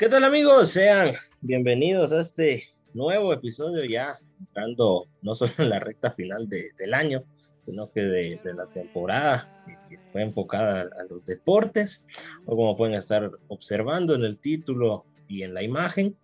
¿Qué 0.00 0.08
tal 0.08 0.24
amigos? 0.24 0.70
Sean 0.70 1.12
bienvenidos 1.42 2.10
a 2.14 2.20
este 2.20 2.64
nuevo 2.94 3.34
episodio 3.34 3.84
ya 3.84 4.16
entrando 4.38 5.08
no 5.20 5.34
solo 5.34 5.52
en 5.58 5.68
la 5.68 5.78
recta 5.78 6.10
final 6.10 6.48
del 6.48 6.94
año, 6.94 7.22
sino 7.66 7.92
que 7.92 8.00
de, 8.00 8.40
la 8.54 8.64
temporada 8.68 9.62
que 9.90 9.98
fue 10.10 10.22
enfocada 10.22 10.88
a, 10.98 11.04
los 11.04 11.26
deportes, 11.26 12.02
o 12.46 12.56
como 12.56 12.78
pueden 12.78 12.94
estar 12.94 13.30
observando 13.48 14.14
en 14.14 14.24
el 14.24 14.38
título 14.38 15.04
y 15.28 15.42
en 15.42 15.52
la 15.52 15.62
imagen, 15.62 16.14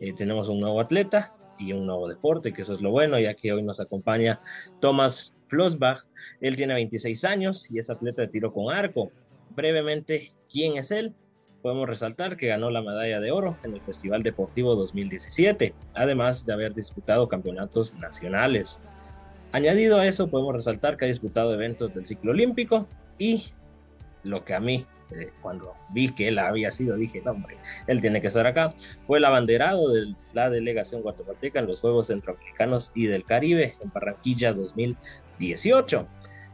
eh, 0.00 0.12
tenemos 0.12 0.50
un 0.50 0.60
nuevo 0.60 0.78
atleta 0.78 1.32
y 1.58 1.72
un 1.72 1.86
nuevo 1.86 2.06
deporte, 2.06 2.52
que 2.52 2.60
eso 2.60 2.74
es 2.74 2.82
lo 2.82 2.90
bueno, 2.90 3.18
ya 3.18 3.32
que 3.32 3.54
hoy 3.54 3.62
nos 3.62 3.80
acompaña 3.80 4.38
Thomas 4.82 5.34
Flossbach. 5.46 6.04
Él 6.42 6.56
tiene 6.56 6.74
26 6.74 7.24
años 7.24 7.70
y 7.70 7.78
es 7.78 7.88
atleta 7.88 8.20
de 8.20 8.28
tiro 8.28 8.52
con 8.52 8.70
arco. 8.70 9.10
Brevemente, 9.56 10.34
¿quién 10.46 10.76
es 10.76 10.90
él? 10.90 11.14
Podemos 11.64 11.88
resaltar 11.88 12.36
que 12.36 12.48
ganó 12.48 12.68
la 12.68 12.82
medalla 12.82 13.20
de 13.20 13.30
oro 13.30 13.56
en 13.62 13.72
el 13.72 13.80
Festival 13.80 14.22
Deportivo 14.22 14.74
2017, 14.74 15.74
además 15.94 16.44
de 16.44 16.52
haber 16.52 16.74
disputado 16.74 17.26
campeonatos 17.26 17.98
nacionales. 18.00 18.78
Añadido 19.52 19.98
a 19.98 20.06
eso, 20.06 20.28
podemos 20.28 20.54
resaltar 20.54 20.98
que 20.98 21.06
ha 21.06 21.08
disputado 21.08 21.54
eventos 21.54 21.94
del 21.94 22.04
ciclo 22.04 22.32
olímpico 22.32 22.86
y 23.18 23.46
lo 24.24 24.44
que 24.44 24.52
a 24.52 24.60
mí, 24.60 24.84
eh, 25.12 25.30
cuando 25.40 25.72
vi 25.88 26.10
que 26.10 26.28
él 26.28 26.38
había 26.38 26.70
sido, 26.70 26.96
dije, 26.96 27.22
no, 27.24 27.30
hombre, 27.30 27.56
él 27.86 28.02
tiene 28.02 28.20
que 28.20 28.26
estar 28.26 28.46
acá, 28.46 28.74
fue 29.06 29.16
el 29.16 29.24
abanderado 29.24 29.88
de 29.88 30.14
la 30.34 30.50
delegación 30.50 31.00
guatemalteca 31.00 31.60
en 31.60 31.66
los 31.66 31.80
Juegos 31.80 32.08
Centroamericanos 32.08 32.92
y 32.94 33.06
del 33.06 33.24
Caribe 33.24 33.74
en 33.82 33.90
Barranquilla 33.90 34.52
2018. 34.52 36.06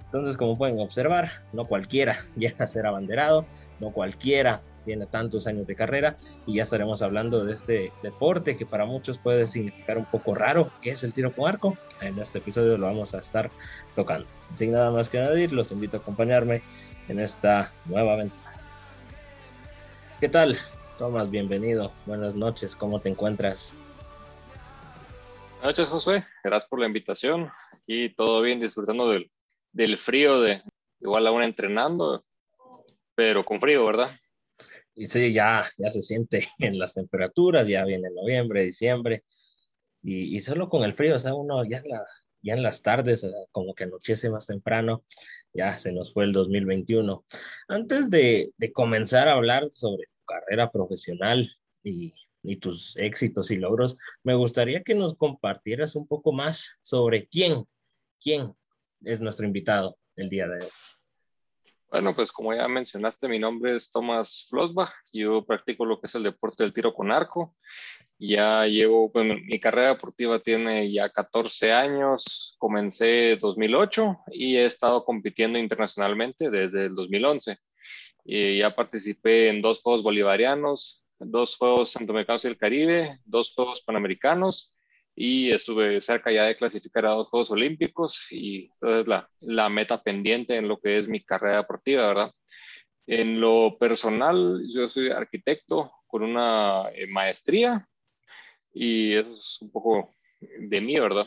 Entonces, 0.04 0.36
como 0.36 0.56
pueden 0.56 0.78
observar, 0.78 1.30
no 1.52 1.64
cualquiera 1.64 2.16
llega 2.36 2.64
a 2.64 2.68
ser 2.68 2.86
abanderado, 2.86 3.44
no 3.80 3.90
cualquiera 3.90 4.62
tiene 4.84 5.06
tantos 5.06 5.46
años 5.46 5.66
de 5.66 5.76
carrera 5.76 6.16
y 6.46 6.56
ya 6.56 6.64
estaremos 6.64 7.02
hablando 7.02 7.44
de 7.44 7.52
este 7.52 7.92
deporte 8.02 8.56
que 8.56 8.66
para 8.66 8.84
muchos 8.84 9.18
puede 9.18 9.46
significar 9.46 9.98
un 9.98 10.04
poco 10.04 10.34
raro, 10.34 10.70
que 10.82 10.90
es 10.90 11.02
el 11.02 11.14
tiro 11.14 11.32
con 11.32 11.48
arco. 11.48 11.76
En 12.00 12.18
este 12.18 12.38
episodio 12.38 12.76
lo 12.76 12.86
vamos 12.86 13.14
a 13.14 13.18
estar 13.18 13.50
tocando. 13.94 14.26
Sin 14.54 14.72
nada 14.72 14.90
más 14.90 15.08
que 15.08 15.18
añadir, 15.18 15.52
los 15.52 15.70
invito 15.72 15.98
a 15.98 16.00
acompañarme 16.00 16.62
en 17.08 17.20
esta 17.20 17.72
nueva 17.86 18.14
aventura. 18.14 18.42
¿Qué 20.20 20.28
tal? 20.28 20.58
Tomás, 20.98 21.30
bienvenido. 21.30 21.92
Buenas 22.06 22.34
noches, 22.34 22.76
¿cómo 22.76 23.00
te 23.00 23.08
encuentras? 23.08 23.72
Buenas 25.60 25.78
noches, 25.78 25.88
José. 25.88 26.26
Gracias 26.44 26.68
por 26.68 26.80
la 26.80 26.86
invitación. 26.86 27.48
Y 27.86 28.14
todo 28.14 28.42
bien, 28.42 28.60
disfrutando 28.60 29.08
del, 29.08 29.30
del 29.72 29.98
frío, 29.98 30.40
de 30.40 30.62
igual 31.00 31.26
aún 31.26 31.42
entrenando, 31.42 32.24
pero 33.14 33.44
con 33.44 33.60
frío, 33.60 33.84
¿verdad? 33.84 34.10
Y 35.00 35.06
sí, 35.06 35.32
ya, 35.32 35.64
ya 35.78 35.90
se 35.90 36.02
siente 36.02 36.46
en 36.58 36.78
las 36.78 36.92
temperaturas, 36.92 37.66
ya 37.66 37.86
viene 37.86 38.10
noviembre, 38.10 38.64
diciembre, 38.64 39.24
y, 40.02 40.36
y, 40.36 40.40
solo 40.40 40.68
con 40.68 40.82
el 40.84 40.92
frío, 40.92 41.16
o 41.16 41.18
sea, 41.18 41.34
uno 41.34 41.64
ya, 41.64 41.82
la, 41.86 42.04
ya 42.42 42.52
en 42.52 42.62
las 42.62 42.82
tardes, 42.82 43.26
como 43.50 43.74
que 43.74 43.84
anochece 43.84 44.28
más 44.28 44.46
temprano, 44.46 45.04
ya 45.54 45.78
se 45.78 45.92
nos 45.92 46.12
fue 46.12 46.24
el 46.24 46.32
2021. 46.32 47.24
Antes 47.68 48.10
de, 48.10 48.52
de 48.58 48.72
comenzar 48.72 49.28
a 49.28 49.34
hablar 49.34 49.68
sobre 49.70 50.04
tu 50.04 50.24
carrera 50.26 50.70
profesional 50.70 51.50
y, 51.82 52.12
y 52.42 52.56
tus 52.56 52.94
éxitos 52.98 53.50
y 53.50 53.56
logros, 53.56 53.96
me 54.22 54.34
gustaría 54.34 54.82
que 54.82 54.94
nos 54.94 55.14
compartieras 55.14 55.96
un 55.96 56.06
poco 56.06 56.32
más 56.32 56.72
sobre 56.82 57.26
quién, 57.26 57.64
quién 58.22 58.52
es 59.02 59.20
nuestro 59.20 59.46
invitado 59.46 59.96
el 60.16 60.28
día 60.28 60.46
de 60.46 60.62
hoy. 60.62 60.70
Bueno, 61.90 62.14
pues 62.14 62.30
como 62.30 62.54
ya 62.54 62.68
mencionaste, 62.68 63.26
mi 63.26 63.40
nombre 63.40 63.74
es 63.74 63.90
Tomás 63.90 64.46
Flossbach. 64.48 64.92
Yo 65.12 65.44
practico 65.44 65.84
lo 65.84 66.00
que 66.00 66.06
es 66.06 66.14
el 66.14 66.22
deporte 66.22 66.62
del 66.62 66.72
tiro 66.72 66.94
con 66.94 67.10
arco. 67.10 67.56
Ya 68.16 68.64
llevo, 68.66 69.10
bueno, 69.10 69.34
mi 69.34 69.58
carrera 69.58 69.88
deportiva 69.88 70.38
tiene 70.38 70.92
ya 70.92 71.10
14 71.10 71.72
años. 71.72 72.54
Comencé 72.60 73.32
en 73.32 73.38
2008 73.40 74.18
y 74.30 74.56
he 74.56 74.66
estado 74.66 75.04
compitiendo 75.04 75.58
internacionalmente 75.58 76.48
desde 76.48 76.86
el 76.86 76.94
2011. 76.94 77.58
Y 78.24 78.58
ya 78.58 78.72
participé 78.76 79.48
en 79.48 79.60
dos 79.60 79.80
Juegos 79.82 80.04
Bolivarianos, 80.04 81.16
dos 81.18 81.56
Juegos 81.56 81.90
Centroamericanos 81.90 82.44
y 82.44 82.48
el 82.48 82.56
Caribe, 82.56 83.18
dos 83.24 83.52
Juegos 83.52 83.82
Panamericanos 83.82 84.76
y 85.14 85.50
estuve 85.50 86.00
cerca 86.00 86.32
ya 86.32 86.44
de 86.44 86.56
clasificar 86.56 87.06
a 87.06 87.10
dos 87.10 87.28
Juegos 87.28 87.50
Olímpicos 87.50 88.26
y 88.30 88.70
entonces 88.72 89.06
la, 89.06 89.28
la 89.42 89.68
meta 89.68 90.02
pendiente 90.02 90.56
en 90.56 90.68
lo 90.68 90.78
que 90.78 90.98
es 90.98 91.08
mi 91.08 91.20
carrera 91.20 91.58
deportiva, 91.58 92.06
¿verdad? 92.06 92.32
En 93.06 93.40
lo 93.40 93.76
personal, 93.78 94.62
yo 94.72 94.88
soy 94.88 95.10
arquitecto 95.10 95.90
con 96.06 96.22
una 96.22 96.90
eh, 96.94 97.06
maestría 97.08 97.86
y 98.72 99.14
eso 99.14 99.32
es 99.32 99.58
un 99.62 99.70
poco 99.70 100.08
de 100.40 100.80
mí, 100.80 100.98
¿verdad? 100.98 101.26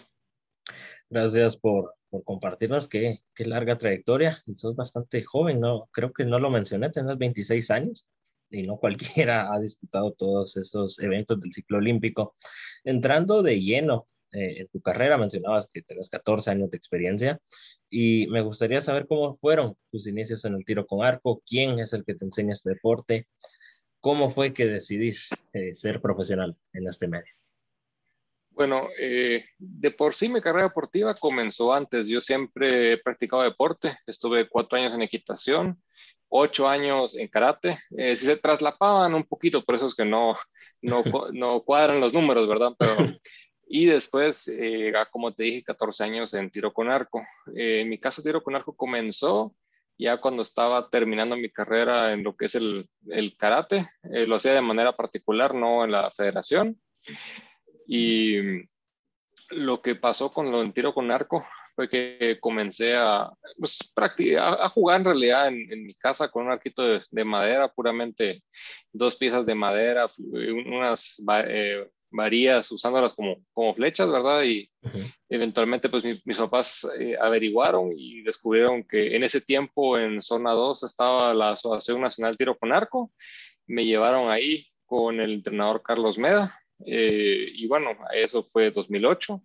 Gracias 1.09 1.57
por, 1.57 1.93
por 2.09 2.23
compartirnos 2.23 2.87
qué, 2.87 3.19
qué 3.35 3.45
larga 3.45 3.75
trayectoria 3.77 4.41
y 4.45 4.53
sos 4.53 4.75
bastante 4.75 5.23
joven, 5.23 5.59
¿no? 5.59 5.87
Creo 5.91 6.11
que 6.13 6.25
no 6.25 6.39
lo 6.39 6.49
mencioné, 6.49 6.89
tenés 6.89 7.17
26 7.17 7.69
años 7.71 8.07
y 8.53 8.63
no 8.63 8.77
cualquiera 8.77 9.53
ha 9.53 9.59
disputado 9.59 10.13
todos 10.13 10.55
esos 10.57 10.99
eventos 10.99 11.39
del 11.41 11.51
ciclo 11.51 11.79
olímpico. 11.79 12.33
Entrando 12.83 13.41
de 13.41 13.59
lleno 13.59 14.07
eh, 14.31 14.61
en 14.61 14.67
tu 14.67 14.81
carrera, 14.81 15.17
mencionabas 15.17 15.67
que 15.67 15.81
tenés 15.81 16.09
14 16.09 16.51
años 16.51 16.71
de 16.71 16.77
experiencia 16.77 17.39
y 17.89 18.27
me 18.27 18.41
gustaría 18.41 18.81
saber 18.81 19.07
cómo 19.07 19.33
fueron 19.35 19.75
tus 19.91 20.07
inicios 20.07 20.45
en 20.45 20.55
el 20.55 20.65
tiro 20.65 20.85
con 20.85 21.05
arco, 21.05 21.41
quién 21.45 21.79
es 21.79 21.93
el 21.93 22.05
que 22.05 22.15
te 22.15 22.25
enseña 22.25 22.53
este 22.53 22.69
deporte, 22.69 23.27
cómo 23.99 24.29
fue 24.29 24.53
que 24.53 24.65
decidís 24.65 25.29
eh, 25.53 25.73
ser 25.75 26.01
profesional 26.01 26.55
en 26.73 26.87
este 26.87 27.07
medio. 27.07 27.31
Bueno, 28.49 28.87
eh, 28.99 29.45
de 29.57 29.91
por 29.91 30.13
sí 30.13 30.29
mi 30.29 30.39
carrera 30.39 30.67
deportiva 30.67 31.15
comenzó 31.15 31.73
antes. 31.73 32.07
Yo 32.07 32.21
siempre 32.21 32.93
he 32.93 32.97
practicado 32.99 33.41
deporte. 33.41 33.97
Estuve 34.05 34.47
cuatro 34.47 34.77
años 34.77 34.93
en 34.93 35.01
equitación, 35.01 35.82
ocho 36.35 36.67
años 36.67 37.15
en 37.15 37.27
karate. 37.27 37.77
Eh, 37.95 38.15
si 38.15 38.25
se 38.25 38.37
traslapaban 38.37 39.13
un 39.13 39.23
poquito, 39.23 39.63
por 39.63 39.75
eso 39.75 39.85
es 39.85 39.95
que 39.95 40.03
no, 40.03 40.33
no, 40.81 41.03
no 41.33 41.61
cuadran 41.61 42.01
los 42.01 42.11
números, 42.11 42.47
¿verdad? 42.47 42.73
Pero, 42.77 42.95
y 43.67 43.85
después, 43.85 44.47
eh, 44.47 44.91
como 45.11 45.33
te 45.33 45.43
dije, 45.43 45.63
14 45.63 46.03
años 46.03 46.33
en 46.33 46.49
tiro 46.49 46.73
con 46.73 46.89
arco. 46.89 47.21
Eh, 47.55 47.81
en 47.81 47.89
mi 47.89 47.99
caso, 47.99 48.23
tiro 48.23 48.41
con 48.41 48.55
arco 48.55 48.75
comenzó 48.75 49.55
ya 49.95 50.19
cuando 50.19 50.41
estaba 50.41 50.89
terminando 50.89 51.37
mi 51.37 51.51
carrera 51.51 52.13
en 52.13 52.23
lo 52.23 52.35
que 52.35 52.45
es 52.45 52.55
el, 52.55 52.89
el 53.09 53.37
karate. 53.37 53.87
lo 54.01 54.35
hacía 54.35 54.55
de 54.55 54.61
manera 54.61 54.97
particular, 54.97 55.53
no 55.53 55.85
en 55.85 55.91
la 55.91 56.09
federación. 56.09 56.81
Y 57.87 58.63
lo 59.51 59.83
que 59.83 59.95
pasó 59.95 60.33
con 60.33 60.51
lo 60.51 60.63
en 60.63 60.73
tiro 60.73 60.95
con 60.95 61.11
arco 61.11 61.45
fue 61.75 61.89
que 61.89 62.37
comencé 62.39 62.95
a, 62.95 63.31
pues, 63.57 63.79
a 64.39 64.69
jugar 64.69 64.99
en 64.99 65.05
realidad 65.05 65.47
en, 65.47 65.85
mi 65.85 65.93
casa 65.95 66.29
con 66.29 66.45
un 66.45 66.51
arquito 66.51 66.83
de, 66.83 67.23
madera, 67.25 67.67
puramente 67.67 68.43
dos 68.91 69.15
piezas 69.15 69.45
de 69.45 69.55
madera, 69.55 70.07
unas 70.65 71.21
eh, 71.47 71.87
varillas 72.11 72.71
usándolas 72.71 73.15
como, 73.15 73.43
como 73.51 73.73
flechas, 73.73 74.11
¿verdad? 74.11 74.43
Y 74.43 74.69
eventualmente 75.29 75.89
pues 75.89 76.03
mis 76.03 76.37
papás 76.37 76.87
eh, 76.99 77.17
averiguaron 77.19 77.91
y 77.91 78.21
descubrieron 78.21 78.83
que 78.83 79.15
en 79.15 79.23
ese 79.23 79.41
tiempo 79.41 79.97
en 79.97 80.21
zona 80.21 80.51
2 80.51 80.83
estaba 80.83 81.33
la 81.33 81.51
Asociación 81.51 82.01
Nacional 82.01 82.37
Tiro 82.37 82.57
con 82.57 82.71
Arco. 82.71 83.11
Me 83.65 83.85
llevaron 83.85 84.29
ahí 84.29 84.67
con 84.85 85.19
el 85.19 85.33
entrenador 85.33 85.81
Carlos 85.81 86.17
Meda. 86.19 86.53
Eh, 86.85 87.47
y 87.55 87.67
bueno, 87.67 87.91
eso 88.13 88.43
fue 88.43 88.69
2008 88.69 89.41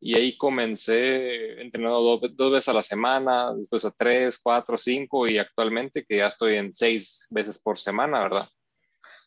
y 0.00 0.14
ahí 0.14 0.36
comencé 0.36 1.60
entrenando 1.60 2.00
dos, 2.00 2.52
veces 2.52 2.68
a 2.68 2.72
la 2.72 2.82
semana, 2.82 3.54
después 3.54 3.84
a 3.84 3.90
tres, 3.90 4.38
cuatro, 4.42 4.76
cinco 4.76 5.26
y 5.26 5.38
actualmente 5.38 6.04
que 6.04 6.18
ya 6.18 6.26
estoy 6.26 6.56
en 6.56 6.72
seis 6.72 7.26
veces 7.30 7.58
por 7.58 7.78
semana, 7.78 8.20
¿verdad? 8.20 8.46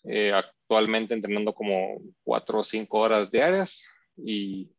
Eh, 0.04 0.32
actualmente 0.32 1.14
entrenando 1.14 1.54
como 1.54 2.00
cuatro 2.24 2.60
o 2.60 2.64
cinco 2.64 3.00
horas 3.00 3.32
diarias 3.32 3.86
y 4.16 4.72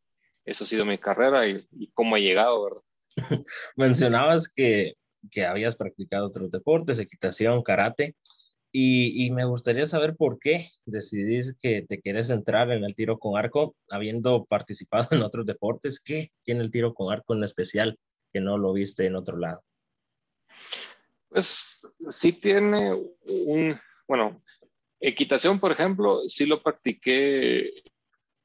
eso 0.44 0.64
ha 0.64 0.66
sido 0.66 0.84
mi 0.84 0.98
carrera 0.98 1.46
y, 1.46 1.66
y 1.72 1.90
cómo 1.92 2.16
he 2.16 2.22
llegado, 2.22 2.64
¿verdad? 2.64 2.82
Mencionabas 3.76 4.48
que, 4.48 4.94
que 5.30 5.44
habías 5.44 5.76
practicado 5.76 6.26
otros 6.26 6.50
deportes, 6.50 6.98
equitación, 6.98 7.62
karate. 7.62 8.16
Y, 8.72 9.30
me 9.32 9.44
gustaría 9.44 9.86
saber 9.86 10.16
por 10.16 10.38
qué 10.38 10.68
decidís 10.86 11.56
que 11.60 11.82
te 11.82 12.00
quieres 12.00 12.30
entrar 12.30 12.70
en 12.70 12.84
el 12.84 12.94
tiro 12.94 13.18
con 13.18 13.36
arco, 13.36 13.74
habiendo 13.90 14.44
participado 14.44 15.08
en 15.10 15.22
otros 15.22 15.44
deportes. 15.44 16.00
¿Qué 16.00 16.30
tiene 16.44 16.60
el 16.60 16.70
tiro 16.70 16.94
con 16.94 17.12
arco 17.12 17.34
en 17.34 17.42
especial 17.42 17.98
que 18.32 18.40
no 18.40 18.58
lo 18.58 18.72
viste 18.72 19.06
en 19.06 19.16
otro 19.16 19.36
lado? 19.38 19.64
Pues 21.28 21.86
sí 22.08 22.40
tiene 22.40 22.92
un, 23.46 23.76
bueno, 24.06 24.40
equitación, 25.00 25.58
por 25.58 25.72
ejemplo, 25.72 26.20
sí 26.22 26.46
lo 26.46 26.62
practiqué 26.62 27.68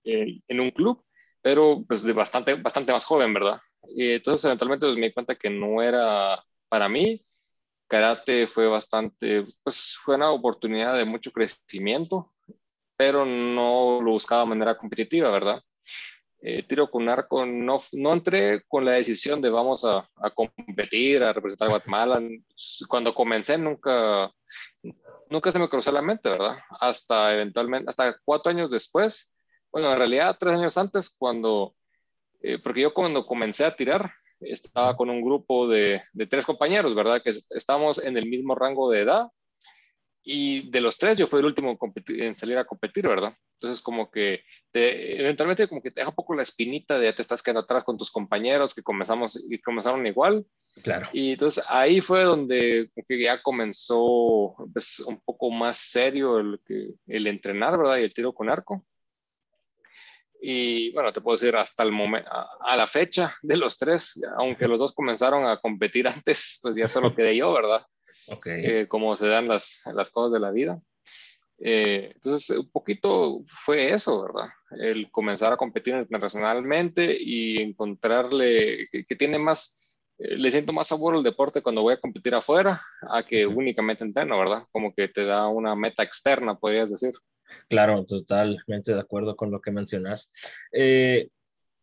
eh, 0.03 0.41
en 0.47 0.59
un 0.59 0.71
club, 0.71 1.03
pero 1.41 1.83
pues 1.87 2.03
de 2.03 2.13
bastante, 2.13 2.53
bastante 2.55 2.91
más 2.91 3.05
joven, 3.05 3.33
¿verdad? 3.33 3.59
Y 3.95 4.11
entonces 4.13 4.45
eventualmente 4.45 4.85
pues, 4.85 4.97
me 4.97 5.07
di 5.07 5.13
cuenta 5.13 5.35
que 5.35 5.49
no 5.49 5.81
era 5.81 6.43
para 6.69 6.89
mí 6.89 7.24
karate 7.87 8.47
fue 8.47 8.67
bastante, 8.67 9.45
pues 9.63 9.97
fue 10.03 10.15
una 10.15 10.31
oportunidad 10.31 10.97
de 10.97 11.05
mucho 11.05 11.31
crecimiento 11.31 12.27
pero 12.97 13.25
no 13.25 13.99
lo 14.01 14.11
buscaba 14.11 14.43
de 14.43 14.49
manera 14.49 14.77
competitiva, 14.77 15.29
¿verdad? 15.29 15.61
Eh, 16.41 16.63
tiro 16.63 16.89
con 16.91 17.09
arco, 17.09 17.45
no, 17.45 17.81
no 17.93 18.13
entré 18.13 18.61
con 18.67 18.85
la 18.85 18.91
decisión 18.91 19.41
de 19.41 19.49
vamos 19.49 19.83
a, 19.83 20.07
a, 20.17 20.29
competir, 20.29 21.23
a 21.23 21.33
representar 21.33 21.67
a 21.67 21.71
Guatemala. 21.71 22.21
Cuando 22.87 23.15
comencé 23.15 23.57
nunca, 23.57 24.31
nunca 25.29 25.51
se 25.51 25.59
me 25.59 25.67
cruzó 25.67 25.91
la 25.91 26.01
mente, 26.01 26.29
¿verdad? 26.29 26.57
Hasta 26.79 27.33
eventualmente, 27.33 27.89
hasta 27.89 28.17
cuatro 28.23 28.51
años 28.51 28.69
después, 28.69 29.37
bueno, 29.71 29.91
en 29.91 29.97
realidad 29.97 30.37
tres 30.39 30.53
años 30.53 30.77
antes, 30.77 31.15
cuando, 31.17 31.75
eh, 32.41 32.59
porque 32.59 32.81
yo 32.81 32.93
cuando 32.93 33.25
comencé 33.25 33.65
a 33.65 33.75
tirar, 33.75 34.13
estaba 34.49 34.95
con 34.95 35.09
un 35.09 35.21
grupo 35.21 35.67
de, 35.67 36.03
de 36.13 36.27
tres 36.27 36.45
compañeros, 36.45 36.95
¿verdad? 36.95 37.21
Que 37.23 37.29
estábamos 37.29 38.03
en 38.03 38.17
el 38.17 38.27
mismo 38.27 38.55
rango 38.55 38.89
de 38.89 39.01
edad 39.01 39.27
y 40.27 40.69
de 40.71 40.81
los 40.81 40.97
tres 40.97 41.17
yo 41.17 41.27
fui 41.27 41.39
el 41.39 41.45
último 41.45 41.77
en 42.07 42.33
salir 42.33 42.57
a 42.57 42.65
competir, 42.65 43.07
¿verdad? 43.07 43.37
Entonces 43.53 43.79
como 43.79 44.09
que 44.09 44.43
te, 44.71 45.21
eventualmente 45.21 45.67
como 45.67 45.81
que 45.81 45.91
te 45.91 46.01
deja 46.01 46.09
un 46.09 46.15
poco 46.15 46.33
la 46.33 46.41
espinita 46.41 46.97
de 46.97 47.05
ya 47.05 47.15
te 47.15 47.21
estás 47.21 47.43
quedando 47.43 47.61
atrás 47.61 47.83
con 47.83 47.95
tus 47.95 48.11
compañeros 48.11 48.73
que 48.73 48.81
comenzamos 48.81 49.41
y 49.49 49.61
comenzaron 49.61 50.05
igual. 50.07 50.45
Claro. 50.83 51.07
Y 51.13 51.33
entonces 51.33 51.63
ahí 51.69 52.01
fue 52.01 52.23
donde 52.23 52.89
ya 53.07 53.41
comenzó 53.43 54.55
pues, 54.73 54.99
un 55.01 55.21
poco 55.21 55.51
más 55.51 55.77
serio 55.77 56.39
el, 56.39 56.59
el 57.05 57.27
entrenar, 57.27 57.77
¿verdad? 57.77 57.97
Y 57.99 58.03
el 58.03 58.13
tiro 58.13 58.33
con 58.33 58.49
arco. 58.49 58.83
Y 60.47 60.91
bueno, 60.91 61.11
te 61.11 61.21
puedo 61.21 61.35
decir 61.35 61.55
hasta 61.55 61.81
el 61.81 61.91
momento, 61.91 62.29
a, 62.31 62.75
la 62.75 62.85
fecha 62.85 63.33
de 63.41 63.57
los 63.57 63.79
tres, 63.79 64.21
aunque 64.37 64.67
los 64.67 64.77
dos 64.77 64.93
comenzaron 64.93 65.43
a 65.43 65.59
competir 65.59 66.07
antes, 66.07 66.59
pues 66.61 66.75
ya 66.75 66.87
solo 66.87 67.15
quedé 67.15 67.35
yo, 67.35 67.51
¿verdad? 67.51 67.81
Okay. 68.27 68.65
Eh, 68.65 68.87
cómo 68.87 69.15
se 69.15 69.27
dan 69.27 69.47
las, 69.47 69.83
las, 69.93 70.09
cosas 70.09 70.33
de 70.33 70.39
la 70.39 70.49
vida. 70.49 70.81
Eh, 71.59 72.09
entonces, 72.15 72.57
un 72.57 72.71
poquito 72.71 73.43
fue 73.45 73.93
eso, 73.93 74.23
¿verdad? 74.23 74.49
El 74.71 75.11
comenzar 75.11 75.53
a 75.53 75.57
competir 75.57 75.93
internacionalmente 75.93 77.15
y 77.19 77.61
encontrarle 77.61 78.87
que, 78.91 79.05
que 79.05 79.15
tiene 79.15 79.37
más, 79.37 79.93
eh, 80.17 80.37
le 80.37 80.49
siento 80.49 80.73
más 80.73 80.87
sabor 80.87 81.13
al 81.13 81.21
deporte 81.21 81.61
cuando 81.61 81.83
voy 81.83 81.93
a 81.93 82.01
competir 82.01 82.33
afuera 82.33 82.81
a 83.11 83.21
que 83.21 83.45
únicamente 83.45 84.03
entreno, 84.03 84.39
¿verdad? 84.39 84.63
Como 84.71 84.91
que 84.91 85.07
te 85.07 85.23
da 85.23 85.47
una 85.47 85.75
meta 85.75 86.01
externa, 86.01 86.57
podrías 86.57 86.89
decir. 86.89 87.13
Claro, 87.69 88.05
totalmente 88.05 88.93
de 88.93 88.99
acuerdo 88.99 89.35
con 89.35 89.51
lo 89.51 89.61
que 89.61 89.71
mencionas. 89.71 90.29
Eh, 90.71 91.29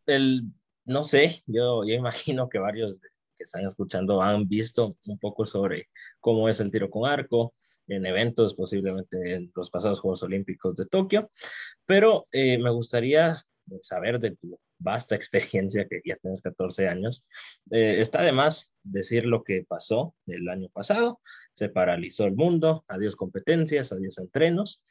el, 0.06 0.44
no 0.85 1.05
sé, 1.05 1.43
yo, 1.47 1.85
yo 1.85 1.94
imagino 1.94 2.49
que 2.49 2.59
varios 2.59 3.00
de, 3.00 3.09
están 3.43 3.67
escuchando 3.67 4.23
han 4.23 4.49
visto 4.49 4.97
un 5.06 5.19
poco 5.19 5.44
sobre 5.44 5.88
cómo 6.20 6.49
es 6.49 6.61
el 6.61 6.70
tiro 6.70 6.91
con 6.91 7.11
arco 7.11 7.55
en 7.88 8.06
eventos, 8.06 8.55
posiblemente 8.55 9.35
en 9.35 9.53
los 9.55 9.70
pasados 9.70 10.00
Juegos 10.00 10.23
Olímpicos 10.23 10.76
de 10.76 10.87
Tokio, 10.87 11.31
pero 11.85 12.26
eh, 12.32 12.59
me 12.59 12.70
gustaría 12.70 13.43
saber 13.81 14.19
de 14.19 14.37
tu 14.37 14.59
vasta 14.79 15.14
experiencia, 15.17 15.87
que 15.88 16.00
ya 16.05 16.17
tienes 16.17 16.43
14 16.43 16.88
años. 16.88 17.25
Eh, 17.70 18.00
está 18.00 18.23
de 18.23 18.32
más 18.32 18.73
decir 18.82 19.26
lo 19.26 19.44
que 19.44 19.64
pasó 19.67 20.14
el 20.26 20.49
año 20.49 20.69
pasado, 20.70 21.20
se 21.55 21.69
paralizó 21.69 22.25
el 22.25 22.35
mundo, 22.35 22.85
adiós 22.88 23.17
competencias, 23.17 23.93
adiós 23.93 24.19
entrenos. 24.19 24.82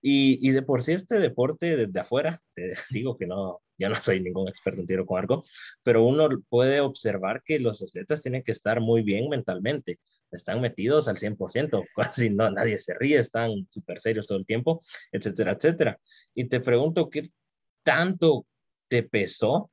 Y, 0.00 0.38
y, 0.46 0.52
de 0.52 0.62
por 0.62 0.82
sí 0.82 0.92
este 0.92 1.18
deporte 1.18 1.76
desde 1.76 2.00
afuera, 2.00 2.40
te 2.54 2.72
digo 2.90 3.16
que 3.16 3.26
no, 3.26 3.60
ya 3.78 3.88
no 3.88 3.94
soy 3.94 4.20
ningún 4.20 4.48
experto 4.48 4.80
en 4.80 4.86
tiro 4.86 5.06
con 5.06 5.18
arco, 5.18 5.42
pero 5.82 6.04
uno 6.04 6.28
puede 6.48 6.80
observar 6.80 7.42
que 7.44 7.58
los 7.58 7.82
atletas 7.82 8.20
tienen 8.20 8.42
que 8.42 8.52
estar 8.52 8.80
muy 8.80 9.02
bien 9.02 9.28
mentalmente, 9.28 9.98
están 10.30 10.60
metidos 10.60 11.08
al 11.08 11.16
100%, 11.16 11.84
casi 11.96 12.30
no, 12.30 12.50
nadie 12.50 12.78
se 12.78 12.94
ríe, 12.94 13.18
están 13.18 13.66
súper 13.70 14.00
serios 14.00 14.26
todo 14.26 14.38
el 14.38 14.46
tiempo, 14.46 14.80
etcétera, 15.12 15.52
etcétera. 15.52 15.98
Y 16.34 16.44
te 16.48 16.60
pregunto, 16.60 17.08
¿qué 17.08 17.28
tanto 17.82 18.46
te 18.88 19.02
pesó 19.02 19.70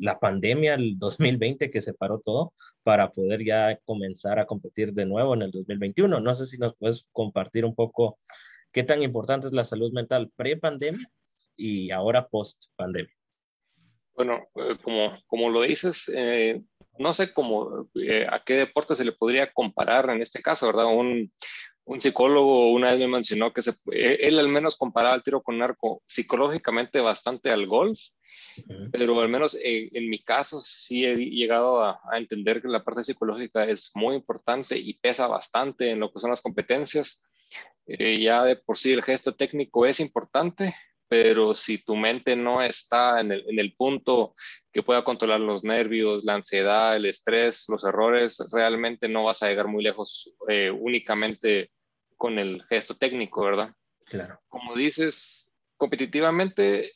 la 0.00 0.18
pandemia, 0.18 0.74
el 0.74 0.98
2020 0.98 1.70
que 1.70 1.80
se 1.80 1.94
paró 1.94 2.18
todo 2.18 2.52
para 2.82 3.12
poder 3.12 3.44
ya 3.44 3.78
comenzar 3.84 4.40
a 4.40 4.46
competir 4.46 4.92
de 4.92 5.06
nuevo 5.06 5.34
en 5.34 5.42
el 5.42 5.50
2021? 5.52 6.20
No 6.20 6.34
sé 6.34 6.46
si 6.46 6.58
nos 6.58 6.74
puedes 6.76 7.06
compartir 7.12 7.64
un 7.64 7.74
poco 7.74 8.18
qué 8.76 8.82
tan 8.82 9.02
importante 9.02 9.46
es 9.46 9.54
la 9.54 9.64
salud 9.64 9.90
mental 9.90 10.30
pre-pandemia 10.36 11.10
y 11.56 11.90
ahora 11.92 12.28
post-pandemia. 12.28 13.10
Bueno, 14.14 14.48
eh, 14.54 14.76
como, 14.82 15.12
como 15.28 15.48
lo 15.48 15.62
dices, 15.62 16.12
eh, 16.14 16.62
no 16.98 17.14
sé 17.14 17.32
cómo, 17.32 17.88
eh, 17.94 18.26
a 18.30 18.44
qué 18.44 18.56
deporte 18.56 18.94
se 18.94 19.06
le 19.06 19.12
podría 19.12 19.50
comparar 19.50 20.10
en 20.10 20.20
este 20.20 20.42
caso, 20.42 20.66
¿verdad? 20.66 20.94
Un, 20.94 21.32
un 21.86 22.00
psicólogo 22.00 22.72
una 22.72 22.90
vez 22.90 23.00
me 23.00 23.08
mencionó 23.08 23.52
que 23.52 23.62
se, 23.62 23.72
él 23.92 24.38
al 24.40 24.48
menos 24.48 24.76
comparaba 24.76 25.14
el 25.14 25.22
tiro 25.22 25.40
con 25.40 25.62
arco 25.62 26.02
psicológicamente 26.04 27.00
bastante 27.00 27.50
al 27.50 27.66
golf, 27.66 28.00
pero 28.90 29.20
al 29.20 29.28
menos 29.28 29.56
en, 29.62 30.10
mi 30.10 30.18
caso 30.18 30.60
sí 30.60 31.04
he 31.04 31.14
llegado 31.16 31.84
a, 31.84 32.00
a, 32.10 32.18
entender 32.18 32.60
que 32.60 32.68
la 32.68 32.82
parte 32.82 33.04
psicológica 33.04 33.64
es 33.64 33.92
muy 33.94 34.16
importante 34.16 34.76
y 34.76 34.94
pesa 34.94 35.28
bastante 35.28 35.90
en 35.90 36.00
lo 36.00 36.12
que 36.12 36.18
son 36.18 36.30
las 36.30 36.42
competencias. 36.42 37.24
ya 37.86 38.42
de 38.42 38.56
por 38.56 38.76
sí 38.76 38.92
el 38.92 39.04
gesto 39.04 39.36
técnico 39.36 39.86
es 39.86 40.00
importante, 40.00 40.74
pero 41.08 41.54
si 41.54 41.78
tu 41.78 41.94
mente 41.94 42.34
no 42.34 42.62
está 42.62 43.20
en 43.20 43.30
el, 43.30 43.74
punto 43.76 44.34
que 44.72 44.82
pueda 44.82 45.04
controlar 45.04 45.38
los 45.38 45.62
nervios, 45.62 46.24
la 46.24 46.34
ansiedad, 46.34 46.96
el 46.96 47.06
estrés, 47.06 47.66
los 47.68 47.84
errores, 47.84 48.38
realmente 48.52 49.08
no 49.08 49.24
vas 49.24 49.40
a 49.42 49.48
llegar 49.48 49.68
muy 49.68 49.84
lejos 49.84 50.34
eh, 50.48 50.70
únicamente 50.70 51.70
con 52.16 52.38
el 52.38 52.62
gesto 52.64 52.96
técnico, 52.96 53.44
¿verdad? 53.44 53.74
Claro. 54.06 54.40
Como 54.48 54.74
dices, 54.74 55.52
competitivamente, 55.76 56.90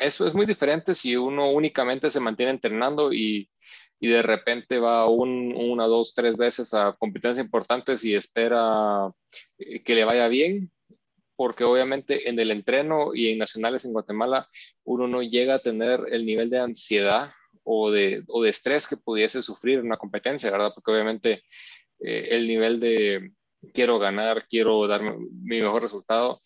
eso 0.00 0.26
es 0.26 0.34
muy 0.34 0.46
diferente 0.46 0.94
si 0.94 1.16
uno 1.16 1.50
únicamente 1.50 2.10
se 2.10 2.20
mantiene 2.20 2.52
entrenando 2.52 3.12
y, 3.12 3.50
y 4.00 4.08
de 4.08 4.22
repente 4.22 4.78
va 4.78 5.08
un, 5.08 5.54
una, 5.56 5.86
dos, 5.86 6.14
tres 6.14 6.36
veces 6.36 6.74
a 6.74 6.94
competencias 6.98 7.44
importantes 7.44 8.04
y 8.04 8.14
espera 8.14 9.10
eh, 9.58 9.82
que 9.82 9.94
le 9.94 10.04
vaya 10.04 10.28
bien 10.28 10.70
porque 11.36 11.64
obviamente 11.64 12.28
en 12.28 12.38
el 12.38 12.50
entreno 12.50 13.14
y 13.14 13.30
en 13.30 13.38
nacionales 13.38 13.84
en 13.84 13.92
Guatemala 13.92 14.48
uno 14.84 15.08
no 15.08 15.22
llega 15.22 15.54
a 15.54 15.58
tener 15.58 16.00
el 16.10 16.26
nivel 16.26 16.50
de 16.50 16.60
ansiedad 16.60 17.32
o 17.64 17.90
de, 17.90 18.22
o 18.28 18.42
de 18.42 18.50
estrés 18.50 18.86
que 18.86 18.96
pudiese 18.96 19.42
sufrir 19.42 19.78
en 19.78 19.86
una 19.86 19.96
competencia, 19.96 20.50
¿verdad? 20.50 20.72
Porque 20.74 20.92
obviamente 20.92 21.42
eh, 22.00 22.28
el 22.30 22.46
nivel 22.46 22.78
de 22.78 23.32
quiero 23.72 23.98
ganar, 23.98 24.46
quiero 24.48 24.86
dar 24.86 25.02
mi 25.02 25.60
mejor 25.60 25.82
resultado, 25.82 26.40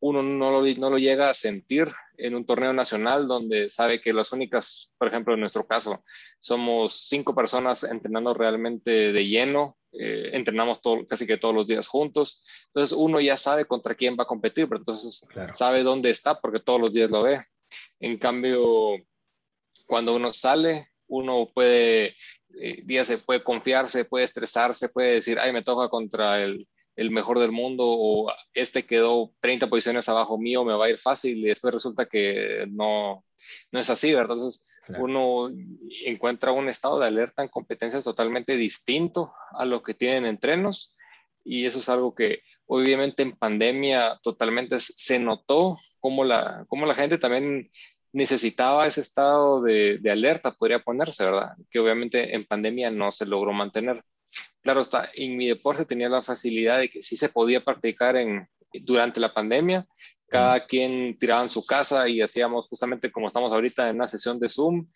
uno 0.00 0.22
no 0.22 0.50
lo, 0.50 0.62
no 0.74 0.90
lo 0.90 0.98
llega 0.98 1.30
a 1.30 1.34
sentir 1.34 1.88
en 2.16 2.34
un 2.34 2.46
torneo 2.46 2.72
nacional 2.72 3.26
donde 3.26 3.68
sabe 3.70 4.00
que 4.00 4.12
las 4.12 4.32
únicas, 4.32 4.92
por 4.98 5.08
ejemplo, 5.08 5.34
en 5.34 5.40
nuestro 5.40 5.66
caso, 5.66 6.04
somos 6.40 6.94
cinco 7.08 7.34
personas 7.34 7.84
entrenando 7.84 8.34
realmente 8.34 9.12
de 9.12 9.26
lleno 9.26 9.76
eh, 9.94 10.30
entrenamos 10.32 10.80
todo, 10.80 11.06
casi 11.06 11.26
que 11.26 11.36
todos 11.36 11.54
los 11.54 11.66
días 11.66 11.86
juntos. 11.86 12.46
Entonces 12.68 12.96
uno 12.96 13.20
ya 13.20 13.36
sabe 13.36 13.66
contra 13.66 13.94
quién 13.94 14.16
va 14.18 14.24
a 14.24 14.26
competir, 14.26 14.66
pero 14.68 14.78
entonces 14.78 15.28
sabe 15.52 15.82
dónde 15.82 16.10
está 16.10 16.40
porque 16.40 16.60
todos 16.60 16.80
los 16.80 16.92
días 16.92 17.10
lo 17.10 17.22
ve. 17.22 17.40
En 18.00 18.18
cambio, 18.18 18.96
cuando 19.86 20.16
uno 20.16 20.32
sale, 20.32 20.88
uno 21.08 21.50
puede, 21.54 22.16
eh, 22.60 22.82
día 22.84 23.04
se 23.04 23.18
puede 23.18 23.42
confiarse, 23.42 24.04
puede 24.04 24.24
estresarse, 24.24 24.88
puede 24.88 25.14
decir, 25.14 25.38
ay, 25.38 25.52
me 25.52 25.62
toca 25.62 25.88
contra 25.88 26.42
el, 26.42 26.66
el 26.96 27.10
mejor 27.10 27.38
del 27.38 27.52
mundo 27.52 27.84
o 27.86 28.32
este 28.54 28.84
quedó 28.84 29.32
30 29.40 29.68
posiciones 29.68 30.08
abajo 30.08 30.38
mío, 30.38 30.64
me 30.64 30.74
va 30.74 30.86
a 30.86 30.90
ir 30.90 30.98
fácil 30.98 31.38
y 31.38 31.48
después 31.48 31.74
resulta 31.74 32.06
que 32.06 32.66
no, 32.70 33.24
no 33.70 33.80
es 33.80 33.90
así, 33.90 34.12
¿verdad? 34.12 34.36
Entonces, 34.36 34.68
uno 34.98 35.48
encuentra 36.04 36.52
un 36.52 36.68
estado 36.68 36.98
de 36.98 37.06
alerta 37.06 37.42
en 37.42 37.48
competencias 37.48 38.02
totalmente 38.02 38.56
distinto 38.56 39.32
a 39.52 39.64
lo 39.64 39.82
que 39.82 39.94
tienen 39.94 40.26
entrenos 40.26 40.96
y 41.44 41.66
eso 41.66 41.78
es 41.78 41.88
algo 41.88 42.14
que 42.14 42.42
obviamente 42.66 43.22
en 43.22 43.32
pandemia 43.32 44.18
totalmente 44.22 44.78
se 44.78 45.18
notó 45.18 45.76
como 46.00 46.24
la, 46.24 46.64
como 46.68 46.86
la 46.86 46.94
gente 46.94 47.18
también 47.18 47.70
necesitaba 48.12 48.86
ese 48.86 49.00
estado 49.00 49.62
de, 49.62 49.98
de, 50.00 50.10
alerta, 50.10 50.52
podría 50.52 50.80
ponerse, 50.80 51.24
¿verdad? 51.24 51.52
Que 51.70 51.78
obviamente 51.78 52.34
en 52.34 52.44
pandemia 52.44 52.90
no 52.90 53.10
se 53.10 53.26
logró 53.26 53.52
mantener. 53.52 54.02
Claro 54.62 54.80
está, 54.80 55.08
en 55.14 55.36
mi 55.36 55.48
deporte 55.48 55.84
tenía 55.84 56.08
la 56.08 56.22
facilidad 56.22 56.78
de 56.78 56.88
que 56.88 57.02
sí 57.02 57.16
se 57.16 57.28
podía 57.28 57.64
practicar 57.64 58.16
en, 58.16 58.46
durante 58.80 59.20
la 59.20 59.34
pandemia, 59.34 59.86
cada 60.28 60.64
quien 60.64 61.18
tiraba 61.18 61.42
en 61.42 61.50
su 61.50 61.64
casa 61.64 62.08
y 62.08 62.22
hacíamos 62.22 62.66
justamente 62.68 63.12
como 63.12 63.26
estamos 63.26 63.52
ahorita 63.52 63.88
en 63.88 63.96
una 63.96 64.08
sesión 64.08 64.38
de 64.38 64.48
Zoom, 64.48 64.86